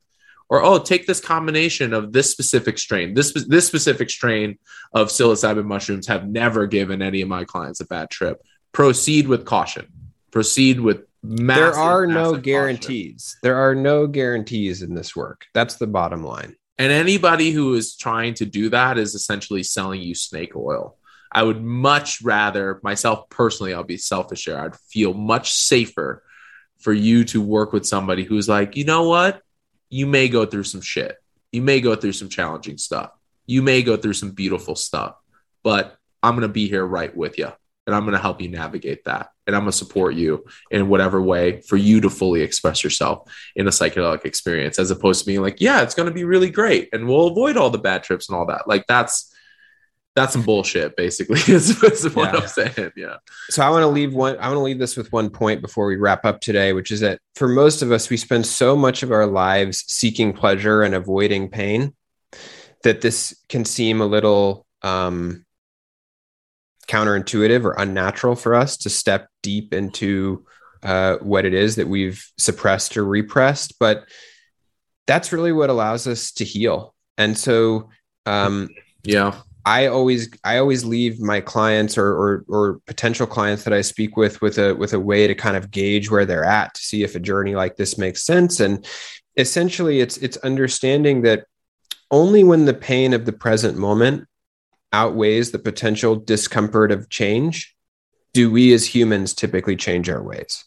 Or 0.51 0.63
oh 0.63 0.79
take 0.79 1.07
this 1.07 1.21
combination 1.21 1.95
of 1.95 2.13
this 2.13 2.31
specific 2.31 2.77
strain 2.77 3.15
this 3.15 3.33
this 3.47 3.67
specific 3.67 4.11
strain 4.11 4.59
of 4.93 5.09
psilocybin 5.09 5.65
mushrooms 5.65 6.09
have 6.09 6.29
never 6.29 6.67
given 6.67 7.01
any 7.01 7.23
of 7.23 7.29
my 7.29 7.45
clients 7.45 7.81
a 7.81 7.87
bad 7.87 8.11
trip. 8.11 8.43
Proceed 8.73 9.29
with 9.29 9.45
caution. 9.45 9.87
Proceed 10.31 10.81
with 10.81 11.07
massive, 11.23 11.75
there 11.75 11.83
are 11.83 12.07
no 12.07 12.37
guarantees 12.37 13.35
caution. 13.35 13.41
there 13.43 13.57
are 13.57 13.75
no 13.75 14.07
guarantees 14.07 14.83
in 14.83 14.95
this 14.95 15.17
work. 15.17 15.47
That's 15.55 15.77
the 15.77 15.87
bottom 15.87 16.25
line. 16.25 16.57
And 16.79 16.93
anybody 16.93 17.51
who 17.51 17.75
is 17.75 17.97
trying 17.97 18.35
to 18.35 18.47
do 18.47 18.71
that 18.71 18.99
is 18.99 19.15
essentially 19.15 19.63
selling 19.63 20.01
you 20.01 20.15
snake 20.15 20.57
oil. 20.57 20.97
I 21.33 21.43
would 21.43 21.63
much 21.63 22.23
rather 22.23 22.81
myself 22.83 23.29
personally 23.31 23.73
i'll 23.73 23.85
be 23.85 23.99
selfish 23.99 24.47
here 24.47 24.59
i'd 24.59 24.75
feel 24.75 25.15
much 25.15 25.53
safer 25.53 26.25
for 26.81 26.93
you 26.93 27.23
to 27.27 27.41
work 27.41 27.73
with 27.73 27.87
somebody 27.87 28.25
who's 28.25 28.49
like 28.49 28.77
you 28.77 28.85
know 28.85 29.09
what 29.09 29.41
you 29.91 30.07
may 30.07 30.29
go 30.29 30.47
through 30.47 30.65
some 30.65 30.81
shit. 30.81 31.17
You 31.53 31.63
may 31.63 31.81
go 31.81 31.95
through 31.97 32.13
some 32.13 32.29
challenging 32.29 32.79
stuff. 32.79 33.11
You 33.47 33.61
may 33.61 33.83
go 33.83 33.97
through 33.97 34.15
some 34.15 34.31
beautiful 34.31 34.77
stuff, 34.77 35.17
but 35.65 35.97
I'm 36.23 36.35
going 36.35 36.43
to 36.43 36.53
be 36.53 36.69
here 36.69 36.87
right 36.87 37.15
with 37.15 37.39
you 37.39 37.53
and 37.87 37.97
I'm 37.97 38.05
going 38.05 38.13
to 38.13 38.21
help 38.21 38.41
you 38.41 38.49
navigate 38.49 39.05
that. 39.07 39.31
And 39.47 39.57
I'm 39.57 39.63
going 39.63 39.73
to 39.73 39.77
support 39.77 40.15
you 40.15 40.45
in 40.71 40.89
whatever 40.89 41.21
way 41.21 41.61
for 41.63 41.77
you 41.77 42.01
to 42.03 42.11
fully 42.11 42.43
express 42.43 42.85
yourself 42.85 43.29
in 43.57 43.67
a 43.67 43.71
psychedelic 43.71 44.25
experience, 44.25 44.79
as 44.79 44.93
opposed 44.93 45.21
to 45.21 45.27
being 45.27 45.43
like, 45.43 45.61
yeah, 45.61 45.83
it's 45.83 45.95
going 45.95 46.09
to 46.09 46.15
be 46.15 46.23
really 46.23 46.51
great 46.51 46.89
and 46.93 47.09
we'll 47.09 47.27
avoid 47.27 47.57
all 47.57 47.71
the 47.71 47.79
bad 47.79 48.05
trips 48.05 48.29
and 48.29 48.39
all 48.39 48.47
that. 48.47 48.69
Like, 48.69 48.87
that's 48.87 49.35
that's 50.17 50.33
some 50.33 50.43
bullshit 50.43 50.97
basically 50.97 51.41
is, 51.55 51.83
is 51.83 52.15
what 52.15 52.33
yeah. 52.33 52.41
i'm 52.41 52.49
saying 52.49 52.93
yeah. 52.97 53.17
So 53.51 53.63
i 53.63 53.71
want 53.71 53.83
to 53.83 53.89
leave 53.89 54.15
one 54.15 54.37
i 54.39 54.49
want 54.49 54.57
to 54.57 54.63
leave 54.63 54.79
this 54.79 54.97
with 54.97 55.13
one 55.13 55.31
point 55.31 55.63
before 55.63 55.87
we 55.87 55.97
wrap 55.97 56.25
up 56.25 56.41
today 56.41 56.73
which 56.73 56.91
is 56.91 57.01
that 57.01 57.21
for 57.35 57.49
most 57.49 57.83
of 57.83 57.93
us 57.93 58.11
we 58.11 58.17
spend 58.17 58.47
so 58.47 58.77
much 58.77 59.03
of 59.03 59.13
our 59.13 59.27
lives 59.27 59.85
seeking 59.87 60.33
pleasure 60.33 60.83
and 60.83 60.95
avoiding 60.95 61.49
pain 61.49 61.95
that 62.83 63.01
this 63.01 63.37
can 63.49 63.65
seem 63.65 64.01
a 64.01 64.07
little 64.07 64.67
um, 64.83 65.45
counterintuitive 66.89 67.65
or 67.65 67.73
unnatural 67.73 68.35
for 68.35 68.55
us 68.55 68.79
to 68.79 68.91
step 68.91 69.29
deep 69.43 69.75
into 69.75 70.45
uh, 70.83 71.19
what 71.19 71.45
it 71.45 71.53
is 71.53 71.77
that 71.77 71.89
we've 71.89 72.27
suppressed 72.39 72.97
or 72.97 73.05
repressed 73.05 73.79
but 73.79 74.07
that's 75.11 75.33
really 75.33 75.51
what 75.51 75.71
allows 75.71 76.07
us 76.07 76.31
to 76.31 76.45
heal. 76.45 76.95
And 77.19 77.37
so 77.37 77.89
um, 78.27 78.69
yeah 79.03 79.41
I 79.65 79.87
always 79.87 80.31
I 80.45 80.59
always 80.59 80.85
leave 80.85 81.21
my 81.21 81.41
clients 81.41 81.99
or, 81.99 82.07
or, 82.07 82.45
or 82.49 82.81
potential 82.87 83.27
clients 83.27 83.65
that 83.65 83.73
I 83.73 83.83
speak 83.83 84.17
with 84.17 84.41
with 84.41 84.59
a 84.59 84.75
with 84.75 84.93
a 84.93 85.01
way 85.01 85.27
to 85.27 85.35
kind 85.35 85.57
of 85.57 85.71
gauge 85.71 86.11
where 86.11 86.25
they're 86.25 86.45
at 86.45 86.75
to 86.75 86.81
see 86.81 87.03
if 87.03 87.15
a 87.15 87.21
journey 87.21 87.55
like 87.55 87.77
this 87.77 87.99
makes 87.99 88.23
sense. 88.25 88.61
And 88.61 88.87
essentially 89.37 90.01
it's 90.01 90.17
it's 90.19 90.37
understanding 90.39 91.23
that 91.23 91.47
only 92.11 92.43
when 92.45 92.65
the 92.65 92.75
pain 92.75 93.13
of 93.13 93.25
the 93.25 93.33
present 93.33 93.77
moment 93.79 94.27
outweighs 94.93 95.51
the 95.51 95.59
potential 95.59 96.17
discomfort 96.17 96.91
of 96.91 97.09
change 97.09 97.77
do 98.33 98.51
we 98.51 98.73
as 98.73 98.87
humans 98.87 99.35
typically 99.35 99.77
change 99.77 100.09
our 100.09 100.23
ways 100.23 100.65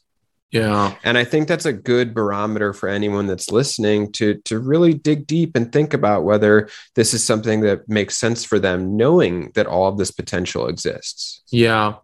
yeah. 0.53 0.95
And 1.03 1.17
I 1.17 1.23
think 1.23 1.47
that's 1.47 1.65
a 1.65 1.73
good 1.73 2.13
barometer 2.13 2.73
for 2.73 2.87
anyone 2.87 3.25
that's 3.25 3.51
listening 3.51 4.11
to 4.13 4.35
to 4.45 4.59
really 4.59 4.93
dig 4.93 5.25
deep 5.25 5.55
and 5.55 5.71
think 5.71 5.95
about 5.95 6.25
whether 6.25 6.69
this 6.93 7.15
is 7.15 7.23
something 7.23 7.61
that 7.61 7.89
makes 7.89 8.19
sense 8.19 8.45
for 8.45 8.59
them 8.59 8.95
knowing 8.95 9.51
that 9.55 9.65
all 9.65 9.87
of 9.87 9.97
this 9.97 10.11
potential 10.11 10.67
exists. 10.67 11.41
Yeah. 11.49 11.95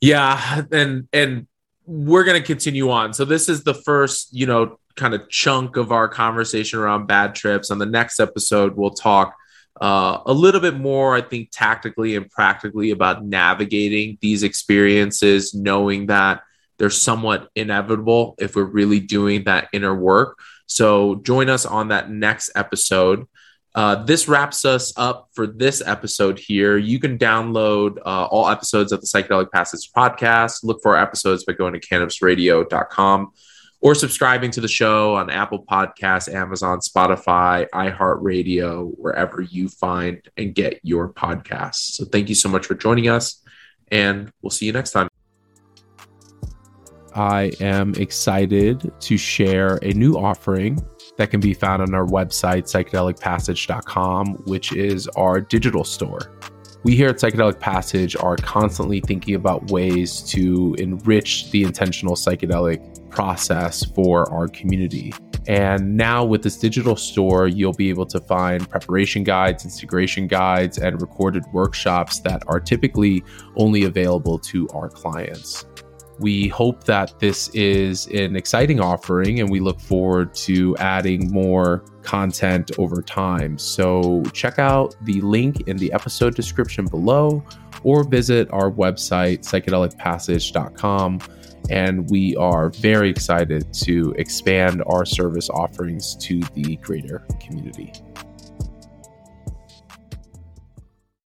Yeah, 0.00 0.62
and 0.72 1.06
and 1.12 1.46
we're 1.86 2.24
going 2.24 2.40
to 2.40 2.46
continue 2.46 2.90
on. 2.90 3.12
So 3.12 3.24
this 3.24 3.48
is 3.48 3.62
the 3.62 3.74
first, 3.74 4.34
you 4.34 4.46
know, 4.46 4.80
kind 4.96 5.14
of 5.14 5.28
chunk 5.28 5.76
of 5.76 5.92
our 5.92 6.08
conversation 6.08 6.80
around 6.80 7.06
bad 7.06 7.36
trips. 7.36 7.70
On 7.70 7.78
the 7.78 7.86
next 7.86 8.18
episode 8.18 8.76
we'll 8.76 8.90
talk 8.90 9.36
uh, 9.80 10.18
a 10.26 10.32
little 10.32 10.60
bit 10.60 10.74
more, 10.74 11.14
I 11.14 11.20
think, 11.20 11.50
tactically 11.52 12.16
and 12.16 12.28
practically 12.28 12.90
about 12.90 13.24
navigating 13.24 14.18
these 14.20 14.42
experiences, 14.42 15.54
knowing 15.54 16.06
that 16.06 16.42
they're 16.80 16.88
somewhat 16.88 17.50
inevitable 17.54 18.34
if 18.38 18.56
we're 18.56 18.64
really 18.64 19.00
doing 19.00 19.44
that 19.44 19.68
inner 19.74 19.94
work. 19.94 20.38
So 20.64 21.16
join 21.16 21.50
us 21.50 21.66
on 21.66 21.88
that 21.88 22.10
next 22.10 22.52
episode. 22.56 23.28
Uh, 23.74 24.02
this 24.04 24.28
wraps 24.28 24.64
us 24.64 24.94
up 24.96 25.28
for 25.34 25.46
this 25.46 25.82
episode 25.84 26.38
here. 26.38 26.78
You 26.78 26.98
can 26.98 27.18
download 27.18 27.98
uh, 27.98 28.24
all 28.24 28.48
episodes 28.48 28.92
of 28.92 29.02
the 29.02 29.06
Psychedelic 29.06 29.52
Passage 29.52 29.92
podcast. 29.94 30.64
Look 30.64 30.80
for 30.82 30.96
our 30.96 31.02
episodes 31.02 31.44
by 31.44 31.52
going 31.52 31.74
to 31.74 31.80
cannabisradio.com 31.80 33.30
or 33.82 33.94
subscribing 33.94 34.50
to 34.52 34.62
the 34.62 34.68
show 34.68 35.16
on 35.16 35.28
Apple 35.28 35.62
Podcasts, 35.62 36.32
Amazon, 36.32 36.78
Spotify, 36.78 37.68
iHeartRadio, 37.74 38.90
wherever 38.96 39.42
you 39.42 39.68
find 39.68 40.22
and 40.38 40.54
get 40.54 40.80
your 40.82 41.12
podcasts. 41.12 41.92
So 41.92 42.06
thank 42.06 42.30
you 42.30 42.34
so 42.34 42.48
much 42.48 42.64
for 42.64 42.74
joining 42.74 43.08
us, 43.10 43.44
and 43.92 44.32
we'll 44.40 44.50
see 44.50 44.64
you 44.64 44.72
next 44.72 44.92
time. 44.92 45.09
I 47.14 47.52
am 47.60 47.94
excited 47.94 48.92
to 48.98 49.16
share 49.16 49.78
a 49.82 49.92
new 49.92 50.14
offering 50.14 50.78
that 51.16 51.30
can 51.30 51.40
be 51.40 51.54
found 51.54 51.82
on 51.82 51.94
our 51.94 52.06
website, 52.06 52.64
psychedelicpassage.com, 52.64 54.26
which 54.46 54.72
is 54.72 55.08
our 55.08 55.40
digital 55.40 55.84
store. 55.84 56.32
We 56.82 56.96
here 56.96 57.10
at 57.10 57.16
Psychedelic 57.16 57.60
Passage 57.60 58.16
are 58.16 58.36
constantly 58.36 59.00
thinking 59.00 59.34
about 59.34 59.70
ways 59.70 60.22
to 60.30 60.74
enrich 60.78 61.50
the 61.50 61.62
intentional 61.62 62.14
psychedelic 62.14 63.10
process 63.10 63.84
for 63.84 64.32
our 64.32 64.48
community. 64.48 65.12
And 65.46 65.96
now 65.96 66.24
with 66.24 66.42
this 66.42 66.56
digital 66.56 66.96
store, 66.96 67.48
you'll 67.48 67.72
be 67.72 67.90
able 67.90 68.06
to 68.06 68.20
find 68.20 68.68
preparation 68.68 69.24
guides, 69.24 69.64
integration 69.64 70.26
guides, 70.26 70.78
and 70.78 71.00
recorded 71.02 71.44
workshops 71.52 72.20
that 72.20 72.42
are 72.46 72.60
typically 72.60 73.22
only 73.56 73.84
available 73.84 74.38
to 74.38 74.68
our 74.70 74.88
clients. 74.88 75.66
We 76.20 76.48
hope 76.48 76.84
that 76.84 77.18
this 77.18 77.48
is 77.48 78.06
an 78.08 78.36
exciting 78.36 78.78
offering 78.78 79.40
and 79.40 79.50
we 79.50 79.58
look 79.58 79.80
forward 79.80 80.34
to 80.34 80.76
adding 80.76 81.32
more 81.32 81.84
content 82.02 82.70
over 82.78 83.00
time. 83.02 83.56
So 83.58 84.22
check 84.34 84.58
out 84.58 84.94
the 85.02 85.20
link 85.22 85.62
in 85.66 85.78
the 85.78 85.92
episode 85.92 86.34
description 86.34 86.84
below 86.84 87.42
or 87.82 88.04
visit 88.04 88.48
our 88.52 88.70
website, 88.70 89.40
psychedelicpassage.com. 89.40 91.20
And 91.70 92.10
we 92.10 92.36
are 92.36 92.70
very 92.70 93.08
excited 93.08 93.72
to 93.84 94.14
expand 94.18 94.82
our 94.86 95.06
service 95.06 95.48
offerings 95.48 96.16
to 96.16 96.40
the 96.54 96.76
greater 96.76 97.24
community. 97.40 97.92